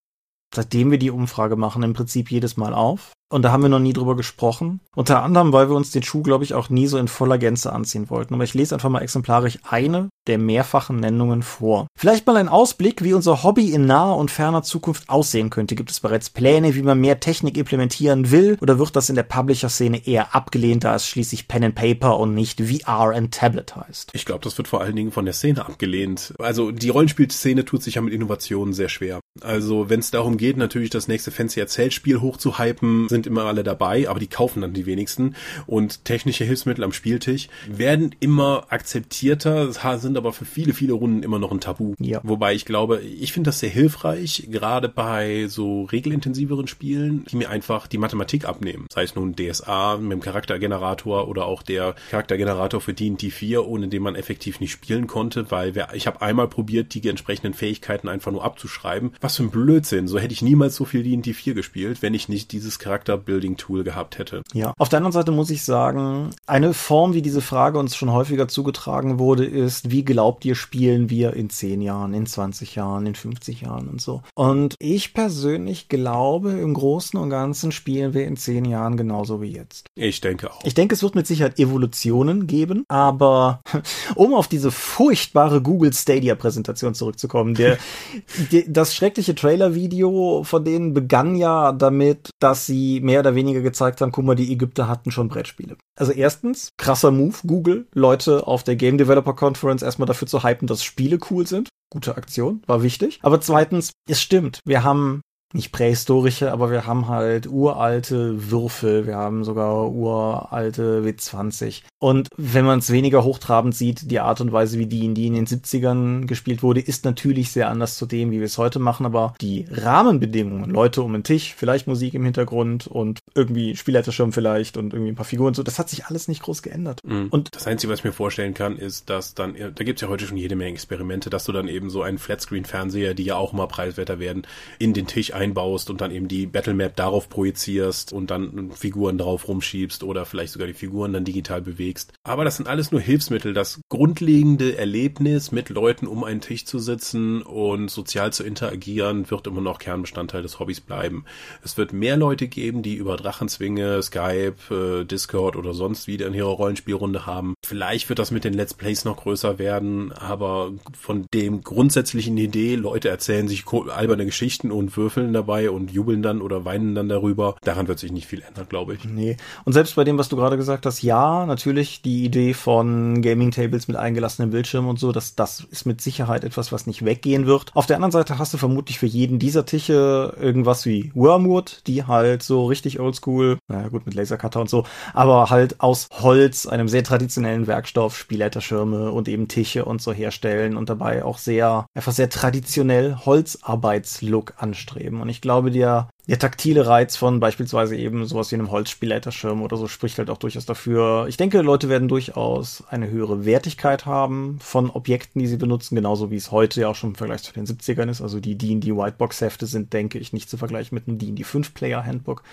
[0.53, 3.13] seitdem wir die Umfrage machen, im Prinzip jedes Mal auf.
[3.29, 4.79] Und da haben wir noch nie drüber gesprochen.
[4.95, 7.73] Unter anderem, weil wir uns den Schuh, glaube ich, auch nie so in voller Gänze
[7.73, 8.33] anziehen wollten.
[8.33, 11.87] Aber ich lese einfach mal exemplarisch eine der mehrfachen Nennungen vor.
[11.97, 15.75] Vielleicht mal ein Ausblick, wie unser Hobby in naher und ferner Zukunft aussehen könnte.
[15.75, 18.57] Gibt es bereits Pläne, wie man mehr Technik implementieren will?
[18.61, 22.33] Oder wird das in der Publisher-Szene eher abgelehnt, da es schließlich Pen and Paper und
[22.33, 24.11] nicht VR and Tablet heißt?
[24.13, 26.33] Ich glaube, das wird vor allen Dingen von der Szene abgelehnt.
[26.39, 29.19] Also die Rollenspielszene tut sich ja mit Innovationen sehr schwer.
[29.41, 34.09] Also wenn es darum geht, natürlich das nächste fancy Erzählspiel hochzuhypen, sind immer alle dabei,
[34.09, 35.35] aber die kaufen dann die wenigsten.
[35.65, 41.39] Und technische Hilfsmittel am Spieltisch werden immer akzeptierter, sind aber für viele, viele Runden immer
[41.39, 41.93] noch ein Tabu.
[41.99, 42.19] Ja.
[42.23, 47.49] Wobei ich glaube, ich finde das sehr hilfreich, gerade bei so regelintensiveren Spielen, die mir
[47.49, 48.87] einfach die Mathematik abnehmen.
[48.93, 53.87] Sei es nun DSA mit dem Charaktergenerator oder auch der Charaktergenerator für D&D 4, ohne
[53.87, 58.31] den man effektiv nicht spielen konnte, weil ich habe einmal probiert, die entsprechenden Fähigkeiten einfach
[58.31, 59.13] nur abzuschreiben.
[59.27, 60.07] Was für ein Blödsinn.
[60.07, 64.19] So hätte ich niemals so viel D&D 4 gespielt, wenn ich nicht dieses Charakter-Building-Tool gehabt
[64.19, 64.41] hätte.
[64.53, 64.73] Ja.
[64.77, 68.47] Auf der anderen Seite muss ich sagen, eine Form, wie diese Frage uns schon häufiger
[68.47, 73.15] zugetragen wurde, ist, wie glaubt ihr, spielen wir in 10 Jahren, in 20 Jahren, in
[73.15, 74.23] 50 Jahren und so.
[74.33, 79.51] Und ich persönlich glaube, im Großen und Ganzen spielen wir in 10 Jahren genauso wie
[79.51, 79.87] jetzt.
[79.95, 80.63] Ich denke auch.
[80.63, 83.59] Ich denke, es wird mit Sicherheit Evolutionen geben, aber
[84.15, 87.77] um auf diese furchtbare Google Stadia Präsentation zurückzukommen, der,
[88.53, 93.99] der das schreckliche Trailer-Video von denen begann ja damit, dass sie mehr oder weniger gezeigt
[93.99, 95.75] haben, guck mal, die Ägypter hatten schon Brettspiele.
[95.97, 100.67] Also erstens, krasser Move, Google, Leute auf der Game Developer Conference erstmal dafür zu hypen,
[100.67, 101.69] dass Spiele cool sind.
[101.89, 103.19] Gute Aktion, war wichtig.
[103.23, 105.21] Aber zweitens, es stimmt, wir haben
[105.53, 111.83] nicht prähistorische, aber wir haben halt uralte Würfel, wir haben sogar uralte W20.
[111.99, 115.27] Und wenn man es weniger hochtrabend sieht, die Art und Weise, wie die in die
[115.27, 118.79] in den 70ern gespielt wurde, ist natürlich sehr anders zu dem, wie wir es heute
[118.79, 119.05] machen.
[119.05, 124.75] Aber die Rahmenbedingungen, Leute um den Tisch, vielleicht Musik im Hintergrund und irgendwie Spielleiterschirm vielleicht
[124.75, 126.99] und irgendwie ein paar Figuren, so, das hat sich alles nicht groß geändert.
[127.05, 127.27] Mhm.
[127.29, 130.27] Und das Einzige, was ich mir vorstellen kann, ist, dass dann, da gibt's ja heute
[130.27, 133.67] schon jede Menge Experimente, dass du dann eben so einen Flatscreen-Fernseher, die ja auch immer
[133.67, 134.45] preiswerter werden,
[134.77, 139.47] in den Tisch einbaust und dann eben die Battlemap darauf projizierst und dann Figuren drauf
[139.47, 142.13] rumschiebst oder vielleicht sogar die Figuren dann digital bewegst.
[142.23, 143.53] Aber das sind alles nur Hilfsmittel.
[143.53, 149.47] Das grundlegende Erlebnis, mit Leuten um einen Tisch zu sitzen und sozial zu interagieren, wird
[149.47, 151.25] immer noch Kernbestandteil des Hobbys bleiben.
[151.63, 156.33] Es wird mehr Leute geben, die über Drachenzwinge, Skype, äh, Discord oder sonst wieder in
[156.33, 157.53] ihrer Rollenspielrunde haben.
[157.65, 162.75] Vielleicht wird das mit den Let's Plays noch größer werden, aber von dem grundsätzlichen Idee,
[162.75, 167.55] Leute erzählen sich alberne Geschichten und würfeln dabei und jubeln dann oder weinen dann darüber,
[167.61, 169.05] daran wird sich nicht viel ändern, glaube ich.
[169.05, 169.37] Nee.
[169.65, 173.51] Und selbst bei dem, was du gerade gesagt hast, ja, natürlich die Idee von Gaming
[173.51, 177.45] Tables mit eingelassenen Bildschirmen und so, das, das ist mit Sicherheit etwas, was nicht weggehen
[177.45, 177.71] wird.
[177.73, 182.03] Auf der anderen Seite hast du vermutlich für jeden dieser Tische irgendwas wie Wormwood, die
[182.03, 186.87] halt so richtig oldschool, naja gut, mit Lasercutter und so, aber halt aus Holz, einem
[186.87, 192.11] sehr traditionellen Werkstoff, Spielleiterschirme und eben Tische und so herstellen und dabei auch sehr, einfach
[192.11, 195.16] sehr traditionell Holzarbeitslook anstreben.
[195.21, 199.77] Und ich glaube, der der taktile Reiz von beispielsweise eben sowas wie einem Holzspielleiterschirm oder
[199.77, 201.25] so spricht halt auch durchaus dafür.
[201.29, 206.29] Ich denke, Leute werden durchaus eine höhere Wertigkeit haben von Objekten, die sie benutzen, genauso
[206.29, 208.21] wie es heute ja auch schon im Vergleich zu den 70ern ist.
[208.21, 212.43] Also die D&D Whitebox-Hefte sind, denke ich, nicht zu vergleichen mit einem D&D 5-Player-Handbook.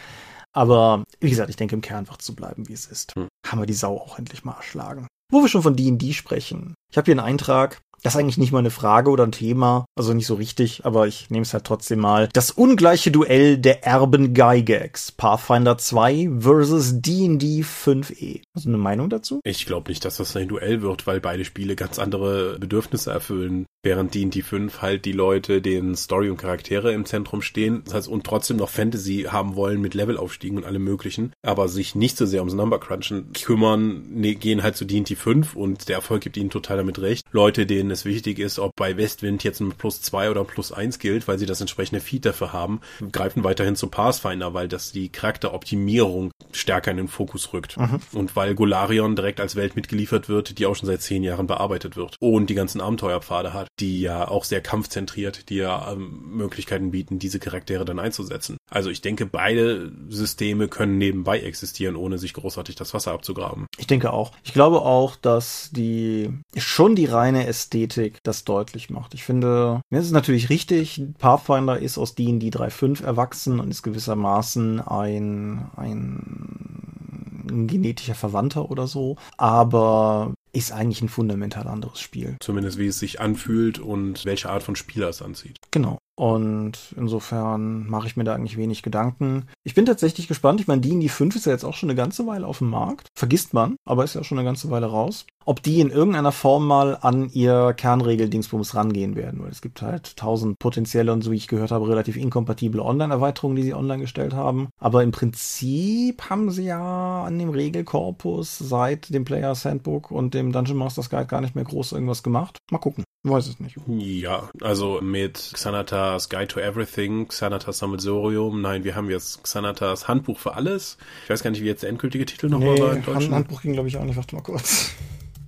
[0.53, 3.17] Aber wie gesagt, ich denke, im Kern es so bleiben, wie es ist.
[3.17, 3.27] Hm.
[3.45, 5.09] Haben wir die Sau auch endlich mal erschlagen.
[5.33, 6.75] Wo wir schon von D&D sprechen.
[6.93, 9.87] Ich habe hier einen Eintrag, das ist eigentlich nicht mal eine Frage oder ein Thema,
[9.97, 12.29] also nicht so richtig, aber ich nehme es halt trotzdem mal.
[12.35, 18.43] Das ungleiche Duell der Erben Gygax, Pathfinder 2 versus D&D 5e.
[18.55, 19.41] Hast du eine Meinung dazu?
[19.43, 23.65] Ich glaube nicht, dass das ein Duell wird, weil beide Spiele ganz andere Bedürfnisse erfüllen.
[23.85, 28.09] Während D&D 5 halt die Leute, denen Story und Charaktere im Zentrum stehen, das heißt,
[28.09, 32.25] und trotzdem noch Fantasy haben wollen mit Levelaufstiegen und allem möglichen, aber sich nicht so
[32.25, 36.49] sehr ums Numbercrunchen kümmern, ne, gehen halt zu D&D 5 und der Erfolg gibt ihnen
[36.49, 37.27] total damit recht.
[37.31, 40.99] Leute, denen es wichtig ist, ob bei Westwind jetzt ein Plus 2 oder Plus 1
[40.99, 42.81] gilt, weil sie das entsprechende Feed dafür haben,
[43.13, 47.77] greifen weiterhin zu Pathfinder, weil das die Charakteroptimierung stärker in den Fokus rückt.
[47.77, 48.01] Mhm.
[48.13, 51.97] Und weil Golarion direkt als Welt mitgeliefert wird, die auch schon seit zehn Jahren bearbeitet
[51.97, 52.17] wird.
[52.19, 57.19] Und die ganzen Abenteuerpfade hat, die ja auch sehr kampfzentriert, die ja ähm, Möglichkeiten bieten,
[57.19, 58.57] diese Charaktere dann einzusetzen.
[58.71, 63.67] Also ich denke, beide Systeme können nebenbei existieren, ohne sich großartig das Wasser abzugraben.
[63.79, 64.33] Ich denke auch.
[64.45, 69.15] Ich glaube auch, dass die schon die reine Ästhetik das deutlich macht.
[69.15, 74.81] Ich finde, es ist natürlich richtig, Pathfinder ist aus D&D 3.5 erwachsen und ist gewissermaßen
[74.81, 82.37] ein, ein, ein genetischer Verwandter oder so, aber ist eigentlich ein fundamental anderes Spiel.
[82.41, 85.59] Zumindest wie es sich anfühlt und welche Art von Spieler es anzieht.
[85.71, 85.99] Genau.
[86.17, 89.47] Und insofern mache ich mir da eigentlich wenig Gedanken.
[89.65, 90.61] Ich bin tatsächlich gespannt.
[90.61, 92.59] Ich meine, die in die 5 ist ja jetzt auch schon eine ganze Weile auf
[92.59, 93.09] dem Markt.
[93.19, 95.27] Vergisst man, aber ist ja schon eine ganze Weile raus.
[95.47, 100.17] Ob die in irgendeiner Form mal an ihr Kernregel-Dingsbums rangehen werden, weil es gibt halt
[100.17, 104.33] tausend potenzielle und so wie ich gehört habe, relativ inkompatible Online-Erweiterungen, die sie online gestellt
[104.33, 104.69] haben.
[104.81, 110.53] Aber im Prinzip haben sie ja an dem Regelkorpus seit dem Players Handbook und dem
[110.53, 112.59] Dungeon Masters Guide gar nicht mehr groß irgendwas gemacht.
[112.71, 113.05] Mal gucken.
[113.27, 113.77] Weiß es nicht.
[113.87, 120.39] Ja, also mit Xanatas Guide to Everything, Xanatas Sammelsorium, nein, wir haben jetzt Xanatas Handbuch
[120.39, 120.99] für alles.
[121.25, 123.31] Ich weiß gar nicht, wie jetzt der endgültige Titel nochmal nee, war in Deutsch.
[123.31, 124.17] Handbuch ging, glaube ich, auch nicht.
[124.17, 124.91] Warte mal kurz.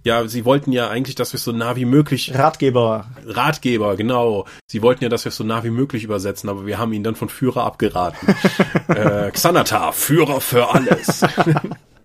[0.06, 2.32] Ja, sie wollten ja eigentlich, dass wir es so nah wie möglich.
[2.32, 3.06] Ratgeber.
[3.24, 4.46] Ratgeber, genau.
[4.68, 7.02] Sie wollten ja, dass wir es so nah wie möglich übersetzen, aber wir haben ihnen
[7.02, 8.36] dann von Führer abgeraten.
[8.86, 11.24] äh, Xanata, Führer für alles.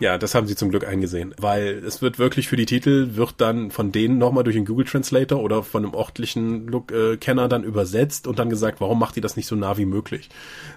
[0.00, 3.34] Ja, das haben sie zum Glück eingesehen, weil es wird wirklich für die Titel, wird
[3.38, 7.64] dann von denen nochmal durch den Google Translator oder von einem örtlichen äh, Kenner dann
[7.64, 10.28] übersetzt und dann gesagt, warum macht ihr das nicht so nah wie möglich?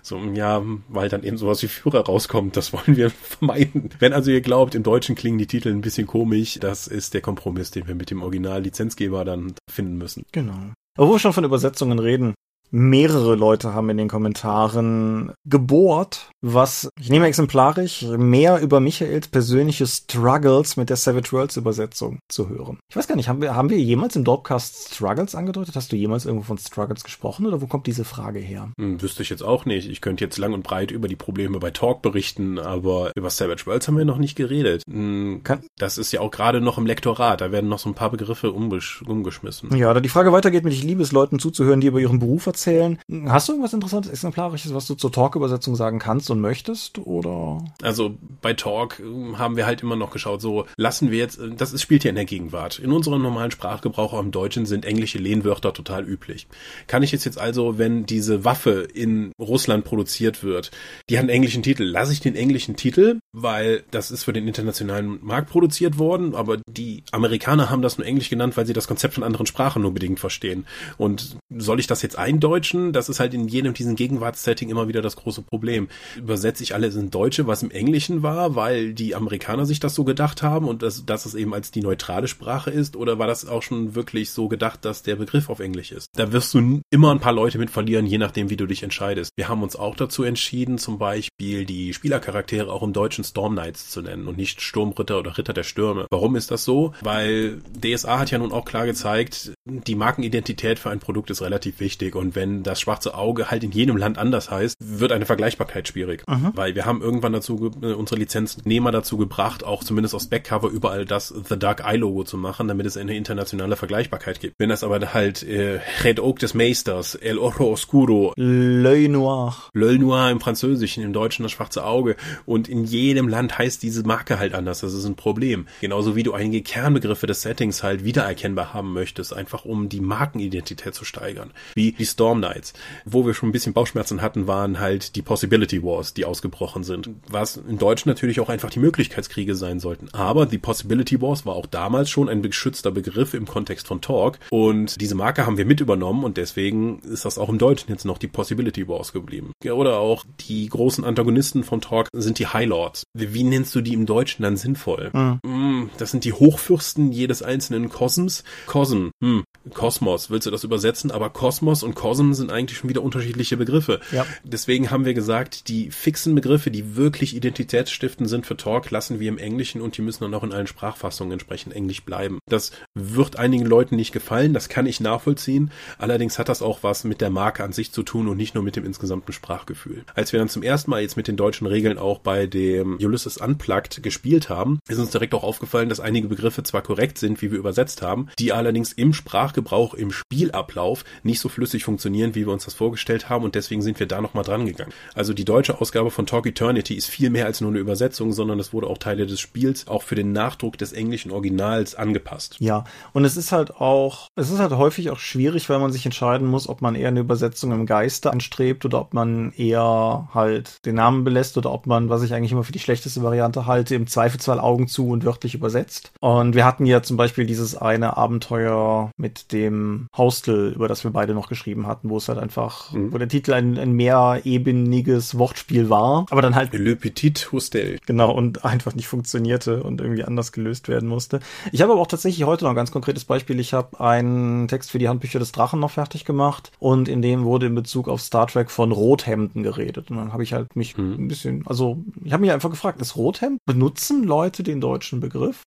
[0.02, 3.90] So, ja, weil dann eben sowas wie Führer rauskommt, das wollen wir vermeiden.
[4.00, 7.22] Wenn also ihr glaubt, im Deutschen klingen die Titel ein bisschen komisch, das ist der
[7.22, 10.26] Kompromiss, den wir mit dem Original-Lizenzgeber dann finden müssen.
[10.32, 10.58] Genau.
[10.98, 12.34] Aber wo wir schon von Übersetzungen reden,
[12.72, 19.88] mehrere Leute haben in den Kommentaren gebohrt, was, ich nehme exemplarisch, mehr über Michaels persönliche
[19.88, 22.80] Struggles mit der Savage Worlds Übersetzung zu hören.
[22.90, 25.76] Ich weiß gar nicht, haben wir, haben wir jemals im Dorpcast Struggles angedeutet?
[25.76, 28.70] Hast du jemals irgendwo von Struggles gesprochen oder wo kommt diese Frage her?
[28.80, 29.90] Hm, wüsste ich jetzt auch nicht.
[29.90, 33.66] Ich könnte jetzt lang und breit über die Probleme bei Talk berichten, aber über Savage
[33.66, 34.84] Worlds haben wir noch nicht geredet.
[34.90, 37.96] Hm, Kann das ist ja auch gerade noch im Lektorat, da werden noch so ein
[37.96, 39.76] paar Begriffe umgeschmissen.
[39.76, 42.46] Ja, da die Frage weitergeht mit, ich liebe es, Leuten zuzuhören, die über ihren Beruf
[42.46, 43.00] erzählen erzählen.
[43.28, 47.00] Hast du irgendwas Interessantes, Exemplarisches, was du zur Talk-Übersetzung sagen kannst und möchtest?
[47.00, 47.64] Oder?
[47.82, 51.50] Also bei Talk ähm, haben wir halt immer noch geschaut, so lassen wir jetzt, äh,
[51.56, 52.80] das ist, spielt ja in der Gegenwart.
[52.80, 56.48] In unserem normalen Sprachgebrauch auch im Deutschen sind englische Lehnwörter total üblich.
[56.88, 60.72] Kann ich jetzt also, wenn diese Waffe in Russland produziert wird,
[61.10, 64.48] die hat einen englischen Titel, lasse ich den englischen Titel, weil das ist für den
[64.48, 68.88] internationalen Markt produziert worden, aber die Amerikaner haben das nur Englisch genannt, weil sie das
[68.88, 70.66] Konzept von anderen Sprachen nur bedingt verstehen.
[70.98, 72.18] Und soll ich das jetzt
[72.50, 72.94] eindeutschen?
[72.94, 75.88] Das ist halt in jedem diesen Gegenwartssetting immer wieder das große Problem.
[76.18, 80.04] Übersetze ich alles in Deutsche, was im Englischen war, weil die Amerikaner sich das so
[80.04, 82.96] gedacht haben und dass, dass es eben als die neutrale Sprache ist?
[82.96, 86.10] Oder war das auch schon wirklich so gedacht, dass der Begriff auf Englisch ist?
[86.16, 89.32] Da wirst du immer ein paar Leute mit verlieren, je nachdem, wie du dich entscheidest.
[89.36, 93.90] Wir haben uns auch dazu entschieden, zum Beispiel die Spielercharaktere auch im Deutschen Storm Knights
[93.90, 96.08] zu nennen und nicht Sturmritter oder Ritter der Stürme.
[96.10, 96.94] Warum ist das so?
[97.02, 101.80] Weil DSA hat ja nun auch klar gezeigt, die Markenidentität für ein Produkt ist relativ
[101.80, 105.90] wichtig und wenn das schwarze Auge halt in jedem Land anders heißt, wird eine Vergleichbarkeit
[105.90, 106.24] schwierig.
[106.26, 106.52] Mhm.
[106.56, 111.04] Weil wir haben irgendwann dazu äh, unsere Lizenznehmer dazu gebracht, auch zumindest aus Backcover überall
[111.04, 114.56] das The Dark Eye Logo zu machen, damit es eine internationale Vergleichbarkeit gibt.
[114.58, 120.00] Wenn das aber halt äh, Red Oak des Meisters, El Oro Oscuro, L'œil noir, L'œil
[120.00, 122.16] noir im Französischen, im Deutschen das schwarze Auge
[122.46, 124.80] und in jedem Land heißt diese Marke halt anders.
[124.80, 125.68] Das ist ein Problem.
[125.82, 130.96] Genauso wie du einige Kernbegriffe des Settings halt wiedererkennbar haben möchtest, einfach um die Markenidentität
[130.96, 131.52] zu steigern.
[131.76, 132.74] Wie die Storm Knights.
[133.06, 137.10] Wo wir schon ein bisschen Bauchschmerzen hatten, waren halt die Possibility Wars, die ausgebrochen sind.
[137.28, 140.10] Was in Deutsch natürlich auch einfach die Möglichkeitskriege sein sollten.
[140.14, 144.38] Aber die Possibility Wars war auch damals schon ein geschützter Begriff im Kontext von Talk.
[144.52, 148.06] Und diese Marke haben wir mit übernommen und deswegen ist das auch im Deutschen jetzt
[148.06, 149.52] noch die Possibility Wars geblieben.
[149.66, 153.04] Oder auch die großen Antagonisten von Talk sind die High Lords.
[153.16, 155.10] Wie nennst du die im Deutschen dann sinnvoll?
[155.44, 155.90] Mhm.
[155.98, 158.44] Das sind die Hochfürsten jedes einzelnen Kosms.
[158.68, 161.12] Cosm, hm, Kosmos, willst du das übersetzen?
[161.12, 164.00] Aber Kosmos und Cosm sind eigentlich schon wieder unterschiedliche Begriffe.
[164.12, 164.26] Ja.
[164.44, 169.30] Deswegen haben wir gesagt, die fixen Begriffe, die wirklich identitätsstiftend sind für Talk, lassen wir
[169.30, 172.40] im Englischen und die müssen dann auch in allen Sprachfassungen entsprechend Englisch bleiben.
[172.48, 175.72] Das wird einigen Leuten nicht gefallen, das kann ich nachvollziehen.
[175.98, 178.64] Allerdings hat das auch was mit der Marke an sich zu tun und nicht nur
[178.64, 180.04] mit dem insgesamten Sprachgefühl.
[180.14, 183.38] Als wir dann zum ersten Mal jetzt mit den deutschen Regeln auch bei dem Ulysses
[183.38, 187.52] Unplugged gespielt haben, ist uns direkt auch aufgefallen, dass einige Begriffe zwar korrekt sind, wie
[187.52, 191.99] wir übersetzt haben, die allerdings im Sprachgebrauch, im Spielablauf nicht so flüssig funktionieren,
[192.36, 194.94] wie wir uns das vorgestellt haben und deswegen sind wir da nochmal dran gegangen.
[195.14, 198.60] Also die deutsche Ausgabe von Talk Eternity ist viel mehr als nur eine Übersetzung, sondern
[198.60, 202.58] es wurde auch Teile des Spiels auch für den Nachdruck des englischen Originals angepasst.
[202.60, 202.84] Ja,
[203.14, 206.48] und es ist halt auch, es ist halt häufig auch schwierig, weil man sich entscheiden
[206.48, 210.96] muss, ob man eher eine Übersetzung im Geiste anstrebt oder ob man eher halt den
[210.96, 214.08] Namen belässt oder ob man, was ich eigentlich immer für die schlechteste Variante halte, im
[214.08, 216.12] Zweifelsfall Augen zu und wörtlich übersetzt.
[216.20, 221.12] Und wir hatten ja zum Beispiel dieses eine Abenteuer mit dem Hostel, über das wir
[221.12, 223.12] beide noch geschrieben hatten, wo es halt einfach, mhm.
[223.12, 228.00] wo der Titel ein, ein mehrebeniges Wortspiel war, aber dann halt Le Petit Hostel.
[228.06, 231.40] Genau, und einfach nicht funktionierte und irgendwie anders gelöst werden musste.
[231.72, 233.60] Ich habe aber auch tatsächlich heute noch ein ganz konkretes Beispiel.
[233.60, 237.44] Ich habe einen Text für die Handbücher des Drachen noch fertig gemacht und in dem
[237.44, 240.12] wurde in Bezug auf Star Trek von Rothemden geredet.
[240.12, 241.14] Und dann habe ich halt mich mhm.
[241.14, 243.60] ein bisschen, also ich habe mich einfach gefragt, ist Rothemd?
[243.66, 245.64] Benutzen Leute den deutschen Begriff?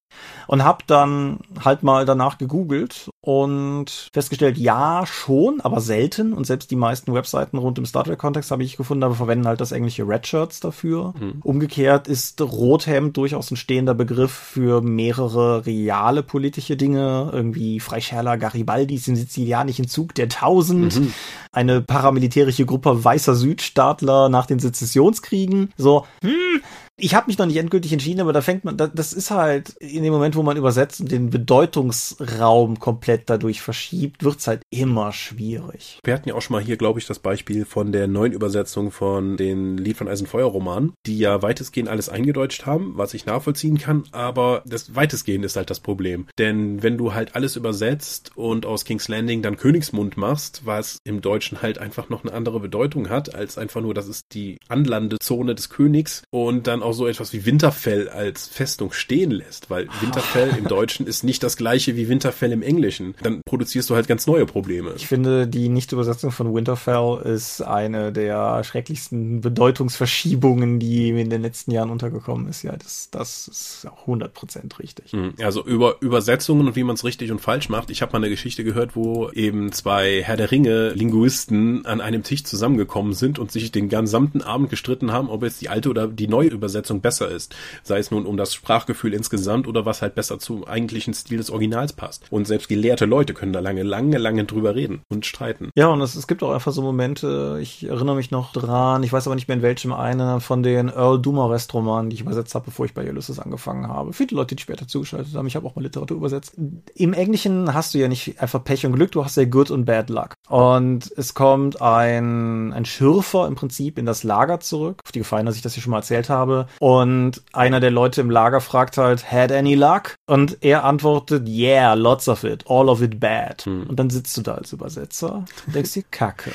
[0.47, 6.12] Und habe dann halt mal danach gegoogelt und festgestellt, ja, schon, aber selten.
[6.19, 9.61] Und selbst die meisten Webseiten rund im Star Trek-Kontext habe ich gefunden, aber verwenden halt
[9.61, 11.15] das englische Redshirts dafür.
[11.19, 11.41] Mhm.
[11.43, 19.09] Umgekehrt ist Rothemd durchaus ein stehender Begriff für mehrere reale politische Dinge, irgendwie Freischärler Garibaldis
[19.09, 21.15] im sizilianischen Zug der Tausend, mhm.
[21.53, 25.73] eine paramilitärische Gruppe weißer Südstaatler nach den Sezessionskriegen.
[25.77, 26.63] So, hm,
[26.99, 30.03] ich habe mich noch nicht endgültig entschieden, aber da fängt man, das ist halt in
[30.03, 35.99] dem Moment, wo man übersetzt und den Bedeutungsraum komplett dadurch verschiebt, wird's halt immer schwierig.
[36.05, 38.90] Wir hatten ja auch schon mal hier, glaube ich, das Beispiel von der neuen Übersetzung
[38.90, 43.78] von den Lied von Eisenfeuer Romanen, die ja weitestgehend alles eingedeutscht haben, was ich nachvollziehen
[43.78, 46.26] kann, aber das weitestgehend ist halt das Problem.
[46.38, 51.22] Denn wenn du halt alles übersetzt und aus King's Landing dann Königsmund machst, was im
[51.22, 55.55] Deutschen halt einfach noch eine andere Bedeutung hat, als einfach nur, das ist die Anlandezone
[55.55, 60.51] des Königs und dann auch so etwas wie Winterfell als Festung stehen lässt, weil Winterfell
[60.59, 63.14] im Deutschen ist nicht das gleiche wie Winterfell im Englischen.
[63.22, 64.93] Dann produzierst du halt ganz neue Probleme.
[64.97, 71.43] Ich finde, die Nicht-Übersetzung von Winterfell ist eine der schrecklichsten Bedeutungsverschiebungen, die mir in den
[71.43, 72.62] letzten Jahren untergekommen ist.
[72.62, 75.12] Ja, das, das ist auch 100% richtig.
[75.12, 77.91] Hm, also über Übersetzungen und wie man es richtig und falsch macht.
[77.91, 82.22] Ich habe mal eine Geschichte gehört, wo eben zwei Herr der Ringe Linguisten an einem
[82.22, 86.09] Tisch zusammengekommen sind und sich den gesamten Abend gestritten haben, ob jetzt die alte oder
[86.09, 87.55] die neue Übersetzung Übersetzung besser ist.
[87.83, 91.51] Sei es nun um das Sprachgefühl insgesamt oder was halt besser zum eigentlichen Stil des
[91.51, 92.25] Originals passt.
[92.31, 95.70] Und selbst gelehrte Leute können da lange, lange, lange drüber reden und streiten.
[95.77, 99.12] Ja, und es, es gibt auch einfach so Momente, ich erinnere mich noch dran, ich
[99.12, 102.55] weiß aber nicht mehr in welchem einer von den Earl Dumarest Romanen, die ich übersetzt
[102.55, 104.12] habe, bevor ich bei Ulysses angefangen habe.
[104.12, 106.55] Viele Leute, die später zugeschaltet haben, ich habe auch mal Literatur übersetzt.
[106.95, 109.85] Im Englischen hast du ja nicht einfach Pech und Glück, du hast ja Good und
[109.85, 110.35] Bad Luck.
[110.49, 115.47] Und es kommt ein, ein Schürfer im Prinzip in das Lager zurück, auf die Gefallen,
[115.47, 116.62] dass ich das hier schon mal erzählt habe.
[116.79, 120.15] Und einer der Leute im Lager fragt halt, had any luck?
[120.27, 123.63] Und er antwortet, yeah, lots of it, all of it bad.
[123.63, 123.87] Hm.
[123.89, 126.53] Und dann sitzt du da als Übersetzer und denkst dir, Kacke.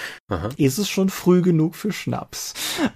[0.57, 2.53] Ist es schon früh genug für Schnaps?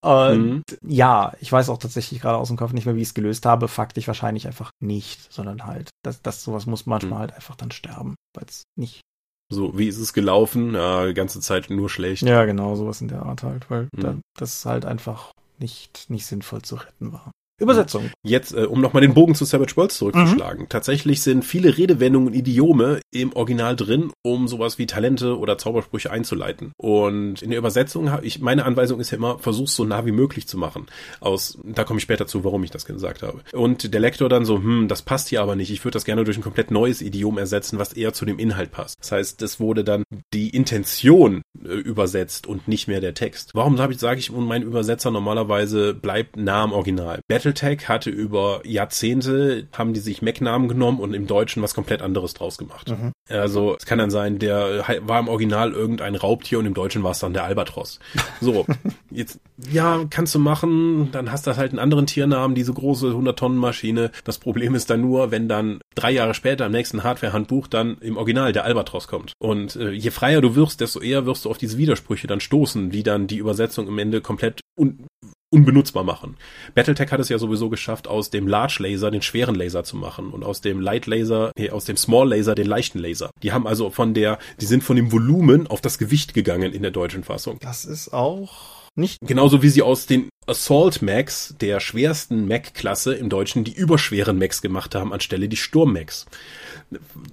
[0.00, 0.62] Und mhm.
[0.82, 3.46] ja, ich weiß auch tatsächlich gerade aus dem Kopf nicht mehr, wie ich es gelöst
[3.46, 3.68] habe.
[3.68, 7.20] Faktisch wahrscheinlich einfach nicht, sondern halt, dass das sowas muss manchmal mhm.
[7.20, 9.02] halt einfach dann sterben, weil es nicht.
[9.48, 10.74] So, wie ist es gelaufen?
[10.74, 12.22] Ja, die ganze Zeit nur schlecht.
[12.22, 14.00] Ja, genau, sowas in der Art halt, weil mhm.
[14.00, 17.30] da, das halt einfach nicht, nicht sinnvoll zu retten war.
[17.58, 18.10] Übersetzung.
[18.22, 20.64] Jetzt, äh, um nochmal den Bogen zu Savage Worlds zurückzuschlagen.
[20.64, 20.68] Mhm.
[20.68, 26.10] Tatsächlich sind viele Redewendungen und Idiome im Original drin, um sowas wie Talente oder Zaubersprüche
[26.10, 26.72] einzuleiten.
[26.76, 30.12] Und in der Übersetzung habe ich, meine Anweisung ist ja immer, versuch's so nah wie
[30.12, 30.86] möglich zu machen.
[31.20, 33.40] Aus, da komme ich später zu, warum ich das gesagt habe.
[33.52, 35.70] Und der Lektor dann so, hm, das passt hier aber nicht.
[35.70, 38.70] Ich würde das gerne durch ein komplett neues Idiom ersetzen, was eher zu dem Inhalt
[38.70, 38.96] passt.
[39.00, 40.04] Das heißt, es wurde dann
[40.34, 43.50] die Intention äh, übersetzt und nicht mehr der Text.
[43.54, 47.20] Warum sage ich, sage ich, mein Übersetzer normalerweise bleibt nah am Original.
[47.46, 52.34] Battletech hatte über Jahrzehnte, haben die sich Mac-Namen genommen und im Deutschen was komplett anderes
[52.34, 52.90] draus gemacht.
[52.90, 53.12] Mhm.
[53.28, 57.12] Also es kann dann sein, der war im Original irgendein Raubtier und im Deutschen war
[57.12, 58.00] es dann der Albatros.
[58.40, 58.66] So,
[59.10, 59.38] jetzt,
[59.70, 64.10] ja, kannst du machen, dann hast du halt einen anderen Tiernamen, diese große 100-Tonnen-Maschine.
[64.24, 68.16] Das Problem ist dann nur, wenn dann drei Jahre später im nächsten Hardware-Handbuch dann im
[68.16, 69.34] Original der Albatros kommt.
[69.38, 72.90] Und äh, je freier du wirst, desto eher wirst du auf diese Widersprüche dann stoßen,
[72.90, 75.06] die dann die Übersetzung im Ende komplett un
[75.50, 76.36] unbenutzbar machen.
[76.74, 80.30] Battletech hat es ja sowieso geschafft, aus dem Large Laser den schweren Laser zu machen
[80.30, 83.30] und aus dem Light Laser, nee, aus dem Small Laser den leichten Laser.
[83.42, 86.82] Die haben also von der, die sind von dem Volumen auf das Gewicht gegangen in
[86.82, 87.58] der deutschen Fassung.
[87.60, 89.18] Das ist auch nicht.
[89.20, 94.62] Genauso wie sie aus den Assault Max, der schwersten Mac-Klasse im Deutschen, die überschweren Macs
[94.62, 96.26] gemacht haben, anstelle die Sturm Macs.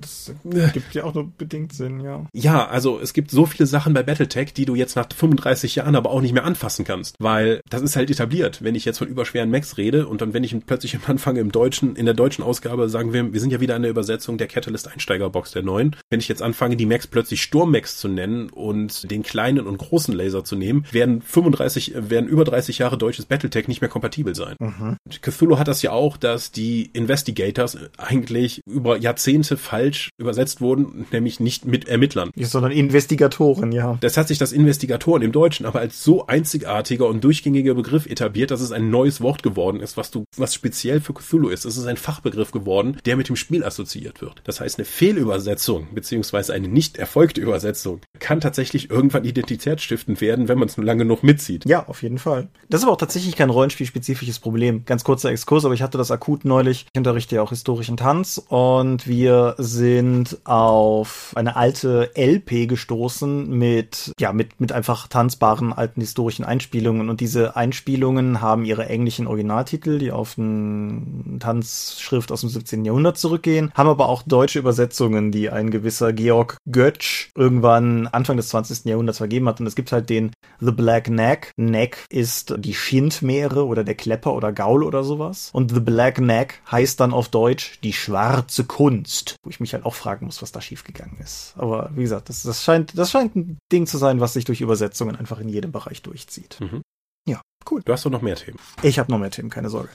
[0.02, 0.34] Das
[0.74, 2.26] gibt ja auch nur bedingt Sinn, ja.
[2.34, 5.96] Ja, also es gibt so viele Sachen bei Battletech, die du jetzt nach 35 Jahren
[5.96, 8.64] aber auch nicht mehr anfassen kannst, weil das ist halt etabliert.
[8.64, 11.96] Wenn ich jetzt von überschweren Macs rede und dann, wenn ich plötzlich anfange im Deutschen,
[11.96, 14.92] in der deutschen Ausgabe sagen wir, wir sind ja wieder in der Übersetzung der Catalyst
[14.92, 15.96] Einsteigerbox der neuen.
[16.10, 20.16] Wenn ich jetzt anfange, die Macs plötzlich Sturm-Macs zu nennen und den kleinen und großen
[20.16, 24.56] Laser zu nehmen, werden 35, werden über 30 Jahre deutsches Battletech nicht mehr kompatibel sein.
[24.60, 24.98] Mhm.
[25.22, 31.40] Cthulhu hat das ja auch, dass die Investigators eigentlich über Jahrzehnte falsch übersetzt wurden, nämlich
[31.40, 32.32] nicht mit Ermittlern.
[32.38, 33.98] Sondern Investigatoren, ja.
[34.02, 38.52] Das hat sich das Investigatoren im Deutschen aber als so einzigartiger und durchgängiger Begriff etabliert,
[38.52, 41.66] dass es ein neues Wort geworden ist, was du, was speziell für Cthulhu ist.
[41.66, 44.42] Es ist ein Fachbegriff geworden, der mit dem Spiel assoziiert wird.
[44.46, 50.58] Das heißt, eine Fehlübersetzung, beziehungsweise eine nicht erfolgte Übersetzung, kann tatsächlich irgendwann identitätsstiftend werden, wenn
[50.58, 51.66] man es nur lange genug mitzieht.
[51.66, 52.48] Ja, auf jeden Fall.
[52.70, 54.86] Das ist aber auch tatsächlich kein rollenspielspezifisches Problem.
[54.86, 56.86] Ganz kurzer Exkurs, aber ich hatte das akut neulich.
[56.94, 64.14] Ich unterrichte ja auch historischen Tanz und wir sind auf eine alte LP gestoßen mit,
[64.20, 67.10] ja, mit, mit einfach tanzbaren alten historischen Einspielungen.
[67.10, 72.86] Und diese Einspielungen haben ihre englischen Originaltitel, die auf eine Tanzschrift aus dem 17.
[72.86, 78.50] Jahrhundert zurückgehen, haben aber auch deutsche Übersetzungen, die ein gewisser Georg Götsch irgendwann Anfang des
[78.50, 78.86] 20.
[78.86, 79.60] Jahrhunderts vergeben hat.
[79.60, 81.52] Und es gibt halt den The Black Neck.
[81.58, 85.50] Neck ist die Schindmeere oder der Klepper oder Gaul oder sowas.
[85.54, 89.86] Und The Black Neck heißt dann auf Deutsch die schwarze Kunst wo ich mich halt
[89.86, 91.54] auch fragen muss, was da schiefgegangen ist.
[91.58, 94.62] Aber wie gesagt, das, das, scheint, das scheint ein Ding zu sein, was sich durch
[94.62, 96.60] Übersetzungen einfach in jedem Bereich durchzieht.
[96.62, 96.82] Mhm.
[97.28, 97.82] Ja, cool.
[97.84, 98.58] Du hast doch noch mehr Themen.
[98.82, 99.90] Ich habe noch mehr Themen, keine Sorge.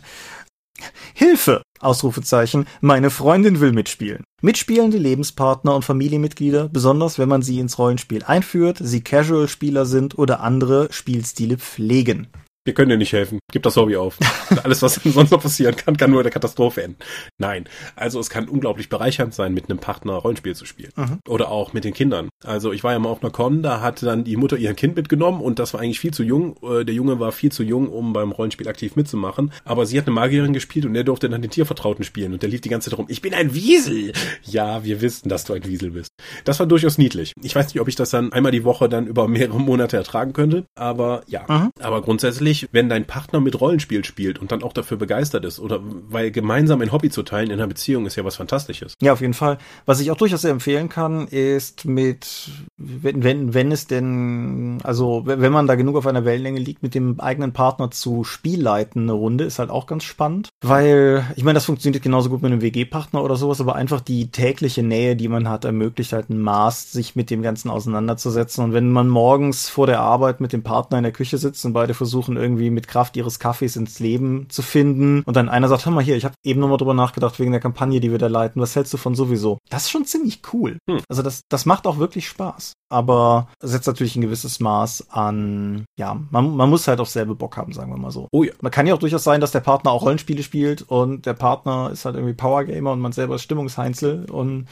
[1.14, 1.62] Hilfe!
[1.80, 2.66] Ausrufezeichen.
[2.80, 4.24] Meine Freundin will mitspielen.
[4.43, 10.41] Mitspielende Lebenspartner und Familienmitglieder, besonders wenn man sie ins Rollenspiel einführt, sie Casual-Spieler sind oder
[10.41, 12.28] andere Spielstile pflegen
[12.69, 13.39] wir können dir nicht helfen.
[13.51, 14.19] Gib das Hobby auf.
[14.62, 16.99] Alles, was sonst noch passieren kann, kann nur in der Katastrophe enden.
[17.39, 17.64] Nein.
[17.97, 20.93] Also es kann unglaublich bereichernd sein, mit einem Partner Rollenspiel zu spielen.
[20.95, 21.21] Mhm.
[21.27, 22.29] Oder auch mit den Kindern.
[22.45, 24.97] Also ich war ja mal auf einer Con, da hatte dann die Mutter ihr Kind
[24.97, 26.57] mitgenommen und das war eigentlich viel zu jung.
[26.62, 29.51] Äh, der Junge war viel zu jung, um beim Rollenspiel aktiv mitzumachen.
[29.64, 32.35] Aber sie hat eine Magierin gespielt und der durfte dann den Tiervertrauten spielen.
[32.35, 34.12] Und der lief die ganze Zeit rum, ich bin ein Wiesel.
[34.43, 36.11] Ja, wir wissen, dass du ein Wiesel bist.
[36.45, 37.33] Das war durchaus niedlich.
[37.43, 40.35] Ich weiß nicht, ob ich das dann einmal die Woche dann über mehrere Monate ertragen
[40.35, 40.66] könnte.
[40.75, 41.47] Aber ja.
[41.49, 41.71] Mhm.
[41.81, 45.61] Aber grundsätzlich nicht, wenn dein Partner mit Rollenspiel spielt und dann auch dafür begeistert ist
[45.61, 48.94] oder weil gemeinsam ein Hobby zu teilen in einer Beziehung ist ja was Fantastisches.
[49.02, 49.59] Ja, auf jeden Fall.
[49.86, 55.22] Was ich auch durchaus sehr empfehlen kann, ist mit, wenn, wenn, wenn es denn, also
[55.24, 59.12] wenn man da genug auf einer Wellenlänge liegt, mit dem eigenen Partner zu Spielleiten eine
[59.12, 60.50] Runde, ist halt auch ganz spannend.
[60.61, 64.30] Weil, ich meine, das funktioniert genauso gut mit einem WG-Partner oder sowas, aber einfach die
[64.30, 68.64] tägliche Nähe, die man hat, ermöglicht halt ein Maß, sich mit dem Ganzen auseinanderzusetzen.
[68.64, 71.72] Und wenn man morgens vor der Arbeit mit dem Partner in der Küche sitzt und
[71.72, 75.86] beide versuchen irgendwie mit Kraft ihres Kaffees ins Leben zu finden und dann einer sagt,
[75.86, 78.26] hör mal hier, ich habe eben nochmal drüber nachgedacht wegen der Kampagne, die wir da
[78.26, 79.59] leiten, was hältst du von sowieso?
[79.68, 80.78] Das ist schon ziemlich cool.
[80.88, 81.01] Hm.
[81.09, 82.72] Also das, das macht auch wirklich Spaß.
[82.90, 87.57] Aber setzt natürlich ein gewisses Maß an, ja, man, man muss halt auf selbe Bock
[87.57, 88.28] haben, sagen wir mal so.
[88.32, 88.53] Oh ja.
[88.62, 91.90] Man kann ja auch durchaus sein, dass der Partner auch Rollenspiele spielt und der Partner
[91.92, 94.66] ist halt irgendwie Powergamer und man selber ist Stimmungsheinzel und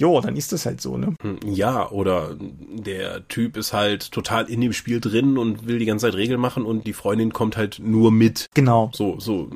[0.00, 1.14] Jo, dann ist das halt so, ne?
[1.20, 5.84] Hm, ja, oder der Typ ist halt total in dem Spiel drin und will die
[5.84, 8.48] ganze Zeit Regeln machen und die Freundin kommt halt nur mit.
[8.54, 8.90] Genau.
[8.94, 9.50] So, so,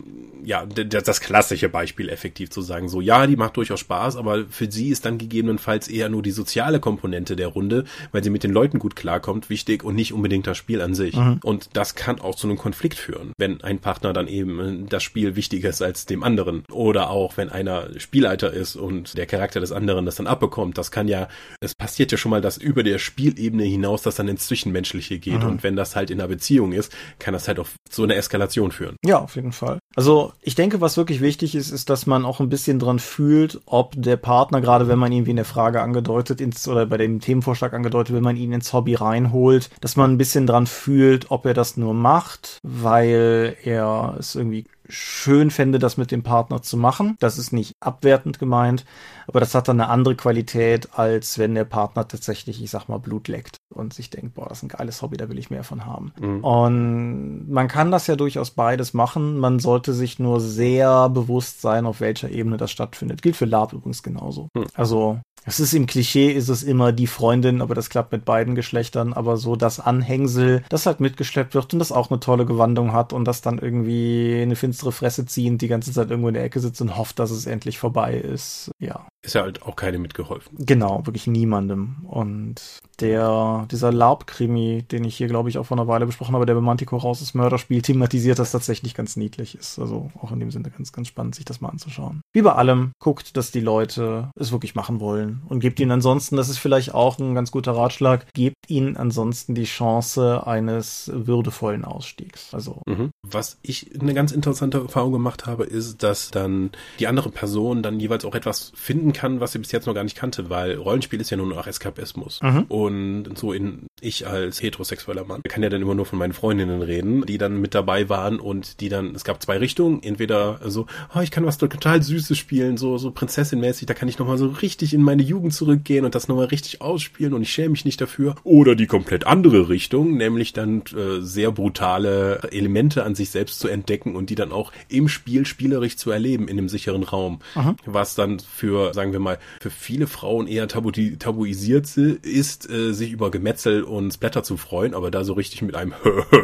[0.45, 4.70] ja, das klassische Beispiel effektiv zu sagen, so, ja, die macht durchaus Spaß, aber für
[4.70, 8.53] sie ist dann gegebenenfalls eher nur die soziale Komponente der Runde, weil sie mit den
[8.53, 11.16] Leuten gut klarkommt, wichtig und nicht unbedingt das Spiel an sich.
[11.16, 11.40] Mhm.
[11.42, 15.03] Und das kann auch zu einem Konflikt führen, wenn ein Partner dann eben äh, das
[15.03, 16.64] Spiel wichtiger ist als dem anderen.
[16.70, 20.76] Oder auch, wenn einer Spielleiter ist und der Charakter des anderen das dann abbekommt.
[20.78, 21.28] Das kann ja,
[21.61, 25.41] es passiert ja schon mal, dass über der Spielebene hinaus das dann ins Zwischenmenschliche geht.
[25.41, 25.49] Mhm.
[25.49, 28.72] Und wenn das halt in einer Beziehung ist, kann das halt auf so eine Eskalation
[28.72, 28.97] führen.
[29.05, 29.78] Ja, auf jeden Fall.
[29.97, 33.61] Also ich denke, was wirklich wichtig ist, ist, dass man auch ein bisschen dran fühlt,
[33.66, 36.97] ob der Partner, gerade wenn man ihn wie in der Frage angedeutet ins, oder bei
[36.97, 41.30] dem Themenvorschlag angedeutet, wenn man ihn ins Hobby reinholt, dass man ein bisschen dran fühlt,
[41.30, 46.62] ob er das nur macht, weil er es irgendwie schön fände, das mit dem Partner
[46.62, 47.16] zu machen.
[47.18, 48.85] Das ist nicht abwertend gemeint,
[49.26, 52.99] aber das hat dann eine andere Qualität, als wenn der Partner tatsächlich, ich sag mal,
[52.99, 55.64] Blut leckt und sich denkt, boah, das ist ein geiles Hobby, da will ich mehr
[55.64, 56.12] von haben.
[56.20, 56.45] Mhm.
[56.45, 59.39] Und man kann das ja durchaus beides machen.
[59.39, 63.22] Man sollte sich nur sehr bewusst sein, auf welcher Ebene das stattfindet.
[63.22, 64.49] Gilt für Lab übrigens genauso.
[64.55, 64.66] Mhm.
[64.74, 68.55] Also es ist im Klischee, ist es immer die Freundin, aber das klappt mit beiden
[68.55, 72.92] Geschlechtern, aber so das Anhängsel, das halt mitgeschleppt wird und das auch eine tolle Gewandung
[72.92, 76.45] hat und das dann irgendwie eine finstere Fresse ziehend die ganze Zeit irgendwo in der
[76.45, 78.70] Ecke sitzt und hofft, dass es endlich vorbei ist.
[78.78, 79.07] Ja.
[79.25, 80.55] Ist ja halt auch keine mitgeholfen.
[80.59, 81.97] Genau, wirklich niemandem.
[82.07, 82.61] Und
[83.01, 86.55] der, dieser Laub-Krimi, den ich hier, glaube ich, auch vor einer Weile besprochen habe, der
[86.55, 89.79] bei Mantico raus ist, Mörderspiel, thematisiert das tatsächlich ganz niedlich ist.
[89.79, 92.20] Also auch in dem Sinne ganz, ganz spannend, sich das mal anzuschauen.
[92.35, 96.37] Wie bei allem, guckt, dass die Leute es wirklich machen wollen und gebt ihnen ansonsten,
[96.37, 101.87] das ist vielleicht auch ein ganz guter Ratschlag, gebt ihnen ansonsten die Chance eines würdevollen
[101.87, 102.53] Ausstiegs.
[102.53, 102.83] Also.
[102.87, 103.11] Mhm.
[103.22, 107.99] Was ich eine ganz interessante Erfahrung gemacht habe, ist, dass dann die andere Person dann
[107.99, 111.20] jeweils auch etwas finden kann, was sie bis jetzt noch gar nicht kannte, weil Rollenspiel
[111.20, 112.40] ist ja nur noch Eskapismus.
[112.42, 112.64] Mhm.
[112.68, 116.82] Und so in ich als heterosexueller Mann kann ja dann immer nur von meinen Freundinnen
[116.82, 120.86] reden, die dann mit dabei waren und die dann, es gab zwei Richtungen, entweder so,
[121.14, 124.48] oh, ich kann was total Süßes spielen, so, so Prinzessin-mäßig, da kann ich nochmal so
[124.48, 128.00] richtig in meine Jugend zurückgehen und das nochmal richtig ausspielen und ich schäme mich nicht
[128.00, 128.34] dafür.
[128.44, 133.68] Oder die komplett andere Richtung, nämlich dann äh, sehr brutale Elemente an sich selbst zu
[133.68, 137.40] entdecken und die dann auch im Spiel spielerisch zu erleben in einem sicheren Raum.
[137.54, 137.76] Aha.
[137.86, 143.11] Was dann für, sagen wir mal, für viele Frauen eher tabu tabuisiert ist, äh, sich
[143.11, 145.94] über Gemetzel und Splatter zu freuen, aber da so richtig mit einem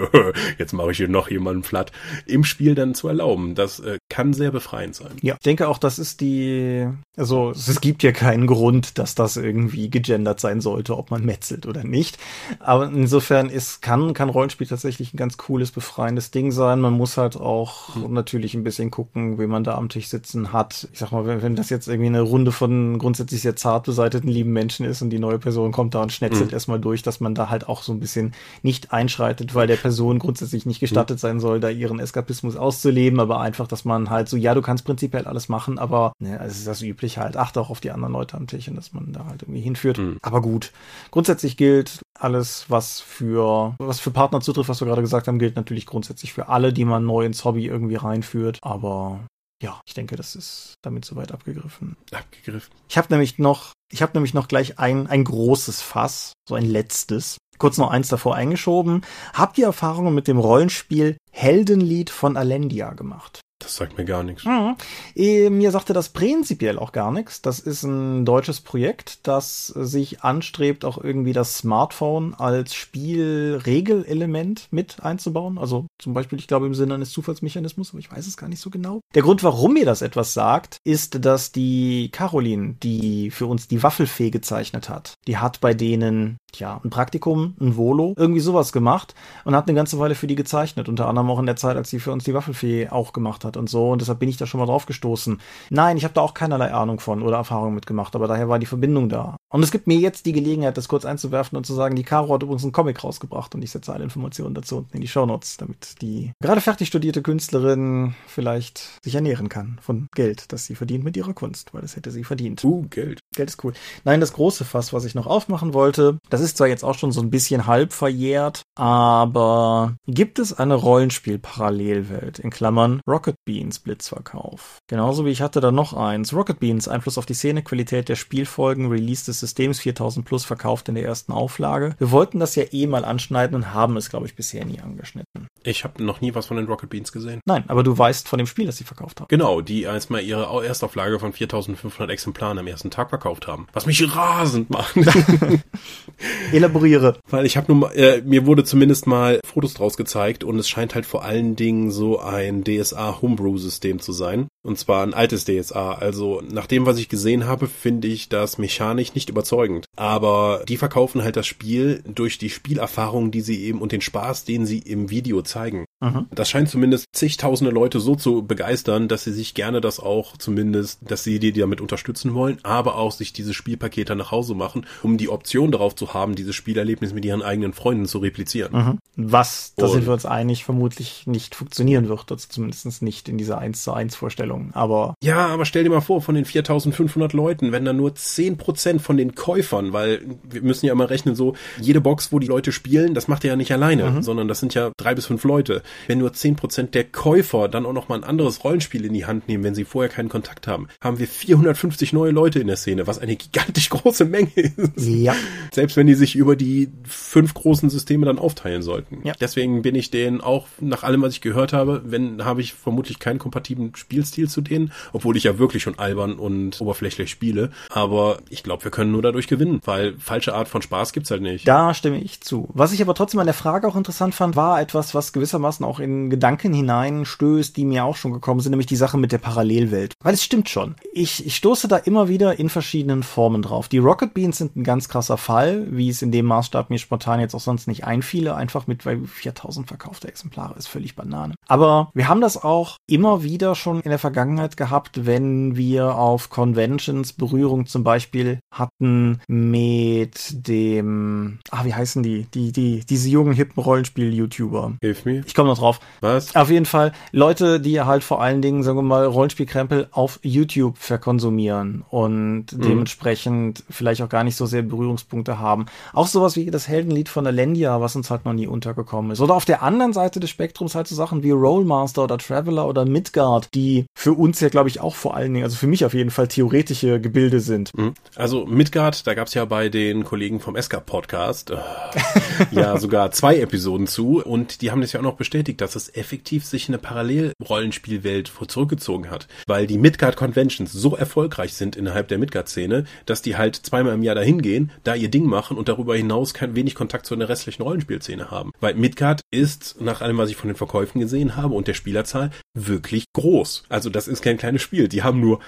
[0.58, 1.92] jetzt mache ich hier noch jemanden platt
[2.26, 3.54] im Spiel dann zu erlauben.
[3.54, 5.12] Das äh, kann sehr befreiend sein.
[5.22, 6.86] Ja, ich denke auch, das ist die,
[7.16, 11.66] also es gibt ja keinen Grund, dass das irgendwie gegendert sein sollte, ob man metzelt
[11.66, 12.18] oder nicht.
[12.58, 16.80] Aber insofern ist, kann, kann Rollenspiel tatsächlich ein ganz cooles, befreiendes Ding sein.
[16.80, 18.12] Man muss halt auch hm.
[18.12, 20.88] natürlich ein bisschen gucken, wie man da am Tisch sitzen hat.
[20.92, 24.28] Ich sag mal, wenn, wenn das jetzt irgendwie eine Runde von grundsätzlich sehr zart beseiteten
[24.28, 26.54] lieben Menschen ist und die neue Person kommt da und schnetzelt hm.
[26.54, 28.32] erstmal durch, dass man da halt auch so ein bisschen
[28.62, 31.20] nicht einschreitet, weil der Person grundsätzlich nicht gestattet hm.
[31.20, 34.84] sein soll, da ihren Eskapismus auszuleben, aber einfach, dass man halt so, ja, du kannst
[34.84, 38.12] prinzipiell alles machen, aber ne, also ist das üblich halt, achte auch auf die anderen
[38.12, 39.98] Leute am Tisch und dass man da halt irgendwie hinführt.
[39.98, 40.18] Mhm.
[40.22, 40.72] Aber gut,
[41.10, 45.56] grundsätzlich gilt alles, was für, was für Partner zutrifft, was wir gerade gesagt haben, gilt
[45.56, 49.20] natürlich grundsätzlich für alle, die man neu ins Hobby irgendwie reinführt, aber
[49.62, 51.96] ja, ich denke, das ist damit soweit abgegriffen.
[52.12, 52.72] Abgegriffen.
[52.88, 56.64] Ich habe nämlich noch, ich habe nämlich noch gleich ein ein großes Fass, so ein
[56.64, 57.36] letztes.
[57.58, 59.02] Kurz noch eins davor eingeschoben.
[59.34, 63.40] Habt ihr Erfahrungen mit dem Rollenspiel Heldenlied von Alendia gemacht?
[63.60, 64.44] Das sagt mir gar nichts.
[64.44, 64.74] Mhm.
[65.14, 67.42] Äh, mir sagte das prinzipiell auch gar nichts.
[67.42, 75.04] Das ist ein deutsches Projekt, das sich anstrebt, auch irgendwie das Smartphone als Spielregelelement mit
[75.04, 75.58] einzubauen.
[75.58, 78.60] Also zum Beispiel, ich glaube, im Sinne eines Zufallsmechanismus, aber ich weiß es gar nicht
[78.60, 79.00] so genau.
[79.14, 83.82] Der Grund, warum mir das etwas sagt, ist, dass die Caroline, die für uns die
[83.82, 89.14] Waffelfee gezeichnet hat, die hat bei denen tja, ein Praktikum, ein Volo, irgendwie sowas gemacht
[89.44, 90.88] und habe eine ganze Weile für die gezeichnet.
[90.88, 93.56] Unter anderem auch in der Zeit, als sie für uns die Waffelfee auch gemacht hat
[93.56, 93.90] und so.
[93.90, 95.40] Und deshalb bin ich da schon mal drauf gestoßen.
[95.70, 98.66] Nein, ich habe da auch keinerlei Ahnung von oder Erfahrung mitgemacht, aber daher war die
[98.66, 99.36] Verbindung da.
[99.52, 102.32] Und es gibt mir jetzt die Gelegenheit, das kurz einzuwerfen und zu sagen, die Caro
[102.32, 105.56] hat übrigens einen Comic rausgebracht und ich setze alle Informationen dazu unten in die Shownotes,
[105.56, 111.02] damit die gerade fertig studierte Künstlerin vielleicht sich ernähren kann von Geld, das sie verdient
[111.02, 112.62] mit ihrer Kunst, weil das hätte sie verdient.
[112.62, 113.18] Uh, Geld.
[113.34, 113.72] Geld ist cool.
[114.04, 117.10] Nein, das große Fass, was ich noch aufmachen wollte, das ist zwar jetzt auch schon
[117.10, 124.78] so ein bisschen halb verjährt, aber gibt es eine Rollenspiel-Parallelwelt in Klammern Rocket Beans Blitzverkauf?
[124.88, 126.32] Genauso wie ich hatte da noch eins.
[126.32, 130.94] Rocket Beans Einfluss auf die Szenequalität der Spielfolgen, Release des Systems 4000 plus verkauft in
[130.94, 131.94] der ersten Auflage.
[131.98, 135.48] Wir wollten das ja eh mal anschneiden und haben es, glaube ich, bisher nie angeschnitten.
[135.62, 137.40] Ich habe noch nie was von den Rocket Beans gesehen.
[137.44, 139.28] Nein, aber du weißt von dem Spiel, das sie verkauft haben.
[139.28, 143.66] Genau, die erstmal ihre Erstauflage von 4500 Exemplaren am ersten Tag verkauft haben.
[143.72, 144.94] Was mich rasend macht.
[146.52, 147.18] Elaboriere.
[147.28, 150.68] Weil ich habe nur mal, äh, mir wurde zumindest mal Fotos draus gezeigt und es
[150.68, 154.48] scheint halt vor allen Dingen so ein DSA Homebrew System zu sein.
[154.62, 155.92] Und zwar ein altes DSA.
[155.94, 159.86] Also nach dem, was ich gesehen habe, finde ich das mechanisch nicht überzeugend.
[159.96, 164.44] Aber die verkaufen halt das Spiel durch die Spielerfahrung, die sie eben und den Spaß,
[164.44, 165.84] den sie im Video zeigen.
[166.00, 166.26] Mhm.
[166.30, 171.00] Das scheint zumindest zigtausende Leute so zu begeistern, dass sie sich gerne das auch zumindest,
[171.02, 175.18] dass sie die damit unterstützen wollen, aber auch sich diese Spielpakete nach Hause machen, um
[175.18, 178.72] die Option darauf zu haben, dieses Spielerlebnis mit ihren eigenen Freunden zu replizieren.
[178.72, 178.98] Mhm.
[179.16, 183.58] Was, da sind wir uns einig, vermutlich nicht funktionieren wird, also zumindest nicht in dieser
[183.58, 185.14] 1 zu 1 Vorstellung, aber.
[185.22, 189.16] Ja, aber stell dir mal vor, von den 4500 Leuten, wenn da nur 10% von
[189.16, 193.14] den Käufern, weil wir müssen ja immer rechnen, so, jede Box, wo die Leute spielen,
[193.14, 194.22] das macht er ja nicht alleine, mhm.
[194.22, 197.86] sondern das sind ja drei bis fünf Leute wenn nur zehn Prozent der Käufer dann
[197.86, 200.66] auch noch mal ein anderes Rollenspiel in die Hand nehmen, wenn sie vorher keinen Kontakt
[200.66, 205.06] haben, haben wir 450 neue Leute in der Szene, was eine gigantisch große Menge ist.
[205.06, 205.34] Ja.
[205.72, 209.20] Selbst wenn die sich über die fünf großen Systeme dann aufteilen sollten.
[209.24, 209.34] Ja.
[209.40, 213.18] Deswegen bin ich denen auch nach allem, was ich gehört habe, wenn habe ich vermutlich
[213.18, 217.70] keinen kompatiblen Spielstil zu denen, obwohl ich ja wirklich schon albern und oberflächlich spiele.
[217.90, 221.42] Aber ich glaube, wir können nur dadurch gewinnen, weil falsche Art von Spaß gibt's halt
[221.42, 221.66] nicht.
[221.66, 222.68] Da stimme ich zu.
[222.72, 226.00] Was ich aber trotzdem an der Frage auch interessant fand, war etwas, was gewissermaßen auch
[226.00, 230.14] in Gedanken hineinstößt, die mir auch schon gekommen sind, nämlich die Sache mit der Parallelwelt.
[230.22, 230.96] Weil es stimmt schon.
[231.12, 233.88] Ich, ich stoße da immer wieder in verschiedenen Formen drauf.
[233.88, 237.40] Die Rocket Beans sind ein ganz krasser Fall, wie es in dem Maßstab mir spontan
[237.40, 241.54] jetzt auch sonst nicht einfiele, einfach mit, weil 4000 verkaufte Exemplare ist völlig Banane.
[241.66, 246.50] Aber wir haben das auch immer wieder schon in der Vergangenheit gehabt, wenn wir auf
[246.50, 252.46] Conventions Berührung zum Beispiel hatten mit dem, ah, wie heißen die?
[252.54, 254.96] Die, die, diese jungen hippen Rollenspiel-YouTuber.
[255.00, 255.42] Hilf mir.
[255.46, 256.00] Ich komme noch drauf.
[256.20, 256.54] Was?
[256.54, 260.98] Auf jeden Fall Leute, die halt vor allen Dingen, sagen wir mal, Rollenspielkrempel auf YouTube
[260.98, 262.80] verkonsumieren und mhm.
[262.82, 265.86] dementsprechend vielleicht auch gar nicht so sehr Berührungspunkte haben.
[266.12, 269.40] Auch sowas wie das Heldenlied von Alendia, was uns halt noch nie untergekommen ist.
[269.40, 273.04] Oder auf der anderen Seite des Spektrums halt so Sachen wie Rollmaster oder Traveler oder
[273.04, 276.14] Midgard, die für uns ja, glaube ich, auch vor allen Dingen, also für mich auf
[276.14, 277.96] jeden Fall theoretische Gebilde sind.
[277.96, 278.14] Mhm.
[278.36, 281.76] Also Midgard, da gab es ja bei den Kollegen vom Esca Podcast äh,
[282.70, 286.14] ja sogar zwei Episoden zu und die haben das ja auch noch bestätigt, dass es
[286.14, 292.38] effektiv sich eine Parallelrollenspielwelt zurückgezogen hat, weil die Midgard Conventions so erfolgreich sind innerhalb der
[292.38, 296.16] Midgard-Szene, dass die halt zweimal im Jahr dahin gehen, da ihr Ding machen und darüber
[296.16, 298.72] hinaus kein wenig Kontakt zu einer restlichen Rollenspielszene haben.
[298.80, 302.50] Weil Midgard ist, nach allem, was ich von den Verkäufen gesehen habe und der Spielerzahl,
[302.74, 303.84] wirklich groß.
[303.88, 305.08] Also das ist kein kleines Spiel.
[305.08, 305.60] Die haben nur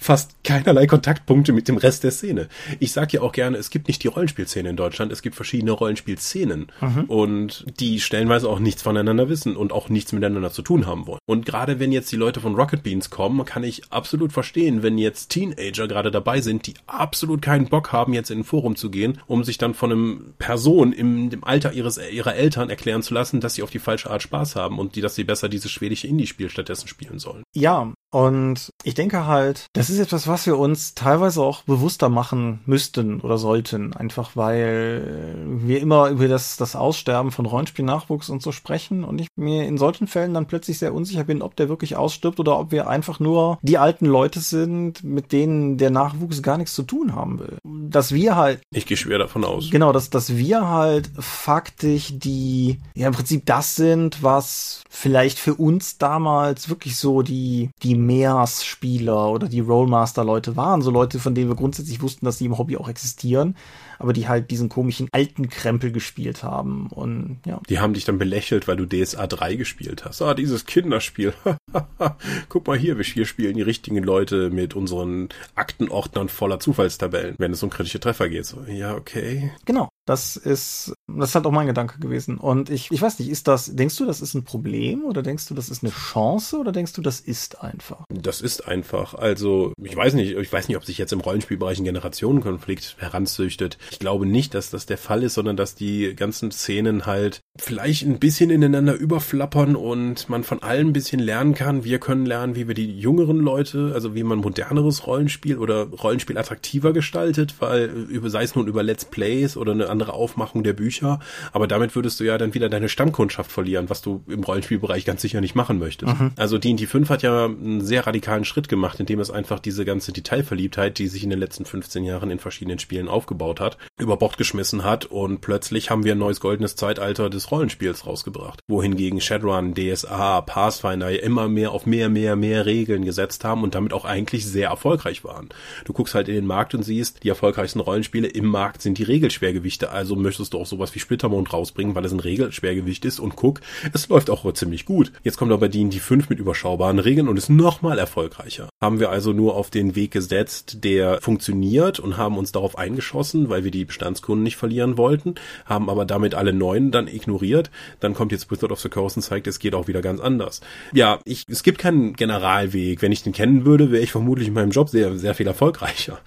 [0.00, 2.48] fast keinerlei Kontaktpunkte mit dem Rest der Szene.
[2.78, 5.72] Ich sage ja auch gerne, es gibt nicht die Rollenspielszene in Deutschland, es gibt verschiedene
[5.72, 7.04] Rollenspielszenen mhm.
[7.04, 11.20] und die stellenweise auch nichts voneinander wissen und auch nichts miteinander zu tun haben wollen.
[11.26, 14.96] Und gerade wenn jetzt die Leute von Rocket Beans kommen, kann ich absolut verstehen, wenn
[14.96, 18.90] jetzt Teenager gerade dabei sind, die absolut keinen Bock haben, jetzt in ein Forum zu
[18.90, 23.12] gehen, um sich dann von einem Person im dem Alter ihres ihrer Eltern erklären zu
[23.12, 25.70] lassen, dass sie auf die falsche Art Spaß haben und die, dass sie besser dieses
[25.70, 27.42] schwedische Indie-Spiel stattdessen spielen sollen.
[27.54, 32.60] Ja, und ich denke halt, das ist etwas, was wir uns teilweise auch bewusster machen
[32.66, 33.94] müssten oder sollten.
[33.94, 39.28] Einfach weil wir immer über das, das Aussterben von Rollenspielnachwuchs und so sprechen und ich
[39.36, 42.72] mir in solchen Fällen dann plötzlich sehr unsicher bin, ob der wirklich ausstirbt oder ob
[42.72, 47.14] wir einfach nur die alten Leute sind, mit denen der Nachwuchs gar nichts zu tun
[47.14, 47.58] haben will.
[47.64, 48.60] Dass wir halt.
[48.74, 49.70] Ich gehe schwer davon aus.
[49.70, 55.54] Genau, dass, dass wir halt faktisch die, ja im Prinzip das sind, was vielleicht für
[55.54, 60.82] uns damals wirklich so die, die Meersspieler oder die Rollmaster-Leute waren.
[60.82, 63.54] So Leute, von denen wir grundsätzlich wussten, dass sie im Hobby auch existieren
[64.00, 67.60] aber die halt diesen komischen alten Krempel gespielt haben und ja.
[67.68, 70.22] Die haben dich dann belächelt, weil du DSA 3 gespielt hast.
[70.22, 71.34] Ah, dieses Kinderspiel.
[72.48, 77.52] Guck mal hier, wir hier spielen die richtigen Leute mit unseren Aktenordnern voller Zufallstabellen, wenn
[77.52, 78.46] es um kritische Treffer geht.
[78.46, 79.52] So, ja, okay.
[79.66, 79.89] Genau.
[80.06, 82.38] Das ist, das ist halt auch mein Gedanke gewesen.
[82.38, 85.46] Und ich, ich weiß nicht, ist das, denkst du, das ist ein Problem oder denkst
[85.46, 88.04] du, das ist eine Chance oder denkst du, das ist einfach?
[88.08, 89.14] Das ist einfach.
[89.14, 93.78] Also, ich weiß nicht, ich weiß nicht, ob sich jetzt im Rollenspielbereich ein Generationenkonflikt heranzüchtet.
[93.90, 98.04] Ich glaube nicht, dass das der Fall ist, sondern dass die ganzen Szenen halt vielleicht
[98.04, 101.84] ein bisschen ineinander überflappern und man von allen ein bisschen lernen kann.
[101.84, 106.38] Wir können lernen, wie wir die jüngeren Leute, also wie man moderneres Rollenspiel oder Rollenspiel
[106.38, 111.20] attraktiver gestaltet, weil sei es nun über Let's Plays oder eine andere Aufmachung der Bücher,
[111.52, 115.22] aber damit würdest du ja dann wieder deine Stammkundschaft verlieren, was du im Rollenspielbereich ganz
[115.22, 116.18] sicher nicht machen möchtest.
[116.18, 116.32] Mhm.
[116.36, 120.12] Also D&D 5 hat ja einen sehr radikalen Schritt gemacht, indem es einfach diese ganze
[120.12, 124.38] Detailverliebtheit, die sich in den letzten 15 Jahren in verschiedenen Spielen aufgebaut hat, über Bord
[124.38, 128.60] geschmissen hat und plötzlich haben wir ein neues goldenes Zeitalter des Rollenspiels rausgebracht.
[128.68, 133.92] Wohingegen Shadowrun, DSA, Pathfinder immer mehr auf mehr, mehr, mehr Regeln gesetzt haben und damit
[133.92, 135.48] auch eigentlich sehr erfolgreich waren.
[135.84, 139.02] Du guckst halt in den Markt und siehst, die erfolgreichsten Rollenspiele im Markt sind die
[139.04, 143.36] Regelschwergewichte, also möchtest du auch sowas wie Splittermond rausbringen, weil es ein Regelschwergewicht ist und
[143.36, 143.60] guck,
[143.92, 145.12] es läuft auch ziemlich gut.
[145.22, 148.68] Jetzt kommt aber die die 5 mit überschaubaren Regeln und ist nochmal erfolgreicher.
[148.82, 153.48] Haben wir also nur auf den Weg gesetzt, der funktioniert und haben uns darauf eingeschossen,
[153.48, 157.70] weil wir die Bestandskunden nicht verlieren wollten, haben aber damit alle neuen dann ignoriert.
[158.00, 160.60] Dann kommt jetzt Wizard of the Coast und zeigt, es geht auch wieder ganz anders.
[160.92, 163.02] Ja, ich, es gibt keinen Generalweg.
[163.02, 166.18] Wenn ich den kennen würde, wäre ich vermutlich in meinem Job sehr, sehr viel erfolgreicher.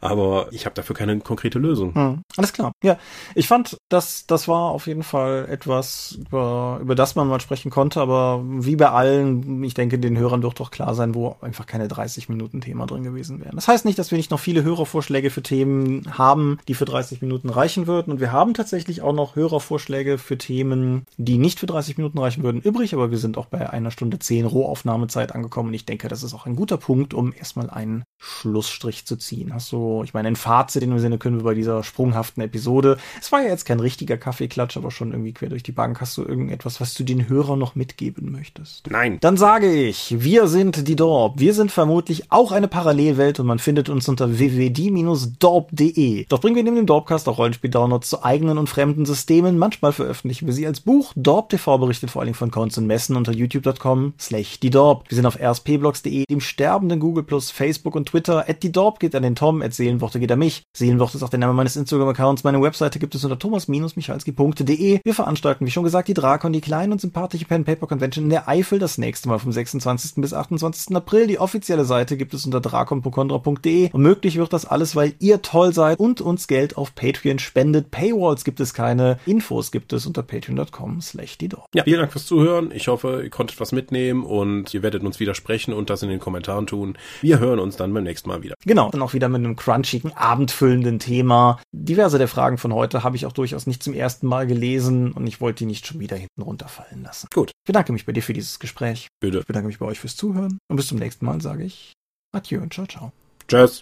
[0.00, 1.94] Aber ich habe dafür keine konkrete Lösung.
[1.94, 2.72] Hm, alles klar.
[2.82, 2.98] Ja,
[3.34, 7.70] ich fand, dass das war auf jeden Fall etwas, über, über das man mal sprechen
[7.70, 11.66] konnte, aber wie bei allen, ich denke, den Hörern wird doch klar sein, wo einfach
[11.66, 13.56] keine 30 Minuten Thema drin gewesen wären.
[13.56, 17.22] Das heißt nicht, dass wir nicht noch viele Hörervorschläge für Themen haben, die für 30
[17.22, 18.12] Minuten reichen würden.
[18.12, 22.42] Und wir haben tatsächlich auch noch Hörervorschläge für Themen, die nicht für 30 Minuten reichen
[22.42, 26.08] würden, übrig, aber wir sind auch bei einer Stunde 10 Rohaufnahmezeit angekommen und ich denke,
[26.08, 29.54] das ist auch ein guter Punkt, um erstmal einen Schlussstrich zu ziehen.
[29.54, 32.89] Hast du, ich meine, ein Fazit in dem Sinne können wir bei dieser sprunghaften Episode.
[33.20, 36.00] Es war ja jetzt kein richtiger Kaffeeklatsch, aber schon irgendwie quer durch die Bank.
[36.00, 38.88] Hast du irgendetwas, was du den Hörern noch mitgeben möchtest?
[38.90, 39.18] Nein.
[39.20, 41.38] Dann sage ich, wir sind die Dorp.
[41.38, 46.26] Wir sind vermutlich auch eine Parallelwelt und man findet uns unter www.dorp.de.
[46.28, 49.58] Dort bringen wir neben dem Dorpcast auch Rollenspiel-Downloads zu eigenen und fremden Systemen.
[49.58, 51.12] Manchmal veröffentlichen wir sie als Buch.
[51.16, 55.04] Dorp TV berichtet vor allem von Cons und Messen unter youtube.com slash die Dorp.
[55.08, 58.48] Wir sind auf rspblogs.de, dem sterbenden Google Plus, Facebook und Twitter.
[58.48, 60.62] At die Dorp geht an den Tom, at Seelenworte geht an mich.
[60.76, 62.44] Seelenworte ist auch der Name meines Instagram-Accounts.
[62.44, 65.00] Meine Webseite gibt es unter thomas-michalski.de.
[65.04, 68.30] Wir veranstalten, wie schon gesagt, die Drakon, die kleine und sympathische Pen Paper Convention in
[68.30, 70.14] der Eifel das nächste Mal vom 26.
[70.16, 70.96] bis 28.
[70.96, 71.26] April.
[71.26, 73.90] Die offizielle Seite gibt es unter drakonpokondra.de.
[73.92, 77.90] Und möglich wird das alles, weil ihr toll seid und uns Geld auf Patreon spendet.
[77.90, 79.18] Paywalls gibt es keine.
[79.26, 82.70] Infos gibt es unter patreon.com slash die Ja, vielen Dank fürs Zuhören.
[82.72, 86.18] Ich hoffe, ihr konntet was mitnehmen und ihr werdet uns widersprechen und das in den
[86.18, 86.96] Kommentaren tun.
[87.20, 88.54] Wir hören uns dann beim nächsten Mal wieder.
[88.64, 91.60] Genau, dann auch wieder mit einem crunchigen, abendfüllenden Thema.
[91.72, 95.26] Diverse der Fragen von heute habe ich auch durchaus nicht zum ersten Mal gelesen und
[95.26, 97.28] ich wollte die nicht schon wieder hinten runterfallen lassen.
[97.32, 97.50] Gut.
[97.50, 99.08] Ich bedanke mich bei dir für dieses Gespräch.
[99.20, 99.38] Bitte.
[99.40, 101.92] Ich bedanke mich bei euch fürs Zuhören und bis zum nächsten Mal sage ich
[102.32, 103.12] Adieu und ciao, ciao.
[103.48, 103.80] Tschüss.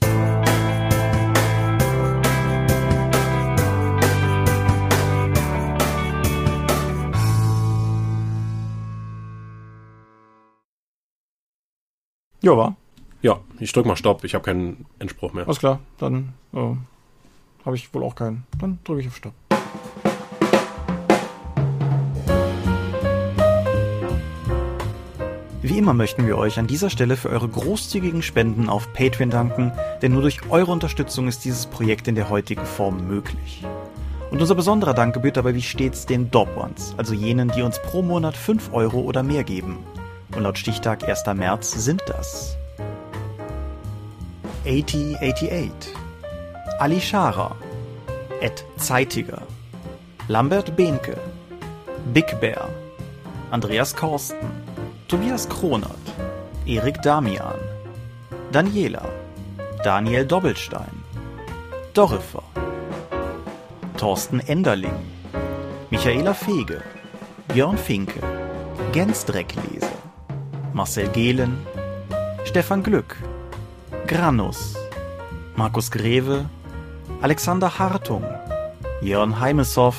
[12.41, 12.77] Ja, war.
[13.21, 14.25] Ja, ich drück mal Stopp.
[14.25, 15.45] Ich habe keinen Entspruch mehr.
[15.45, 16.75] Alles klar, dann äh,
[17.65, 18.45] habe ich wohl auch keinen.
[18.61, 19.35] Dann drücke ich auf Stopp.
[25.69, 29.73] Wie immer möchten wir euch an dieser Stelle für eure großzügigen Spenden auf Patreon danken,
[30.01, 33.67] denn nur durch eure Unterstützung ist dieses Projekt in der heutigen Form möglich.
[34.31, 37.83] Und unser besonderer Dank gebührt dabei wie stets den Dob Ones, also jenen, die uns
[37.83, 39.79] pro Monat 5 Euro oder mehr geben.
[40.35, 41.25] Und laut Stichtag 1.
[41.35, 42.57] März sind das
[44.65, 46.08] 8088,
[46.79, 47.57] Ali Schara,
[48.41, 49.43] Ed Zeitiger,
[50.29, 51.19] Lambert Behnke,
[52.15, 52.69] Big Bear,
[53.51, 54.49] Andreas Korsten,
[55.09, 56.07] Tobias Kronert,
[56.67, 57.59] Erik Damian,
[58.53, 59.05] Daniela,
[59.83, 61.03] Daniel Doppelstein,
[61.95, 62.45] Dorifer,
[63.97, 65.01] Thorsten Enderling,
[65.91, 66.81] Michaela Fege,
[67.49, 68.21] Björn Finke,
[68.93, 69.91] Gens Drecklese,
[70.73, 71.59] Marcel Gehlen,
[72.45, 73.17] Stefan Glück,
[74.07, 74.77] Granus,
[75.57, 76.49] Markus Greve,
[77.21, 78.23] Alexander Hartung,
[79.01, 79.95] Jörn Heimesow,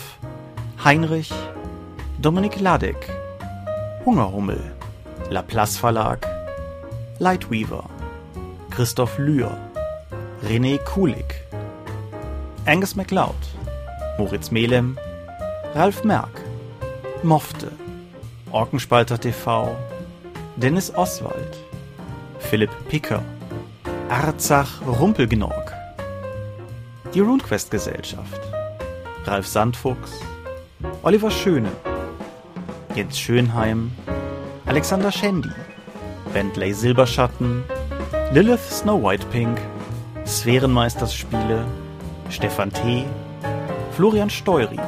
[0.85, 1.33] Heinrich,
[2.21, 3.09] Dominik Ladek,
[4.05, 4.61] Hungerhummel,
[5.29, 6.25] Laplace Verlag,
[7.19, 7.83] Lightweaver,
[8.69, 9.51] Christoph Lühr,
[10.47, 11.43] René Kulig,
[12.65, 13.35] Angus MacLeod,
[14.17, 14.97] Moritz Melem,
[15.75, 16.41] Ralf Merck,
[17.21, 17.73] Mofte,
[18.53, 19.75] Orkenspalter TV,
[20.55, 21.57] Dennis Oswald,
[22.39, 23.21] Philipp Picker,
[24.07, 25.68] Arzach Rumpelgnorg,
[27.13, 28.39] die RuneQuest Gesellschaft,
[29.25, 30.19] Ralf Sandfuchs,
[31.01, 31.71] Oliver Schöne,
[32.95, 33.91] Jens Schönheim,
[34.65, 35.49] Alexander Schendi,
[36.33, 37.63] Bentley Silberschatten,
[38.31, 39.57] Lilith Snow White Pink,
[40.25, 41.65] Sphärenmeisterspiele,
[42.29, 43.05] Stefan T.,
[43.95, 44.79] Florian Steury,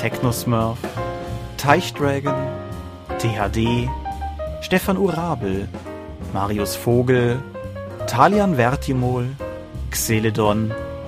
[0.00, 0.78] Technosmurf,
[1.56, 2.36] Teichdragon,
[3.18, 3.88] THD,
[4.60, 5.66] Stefan Urabel,
[6.32, 7.42] Marius Vogel,
[8.06, 9.26] Talian Vertimol,
[9.90, 10.72] Xeledon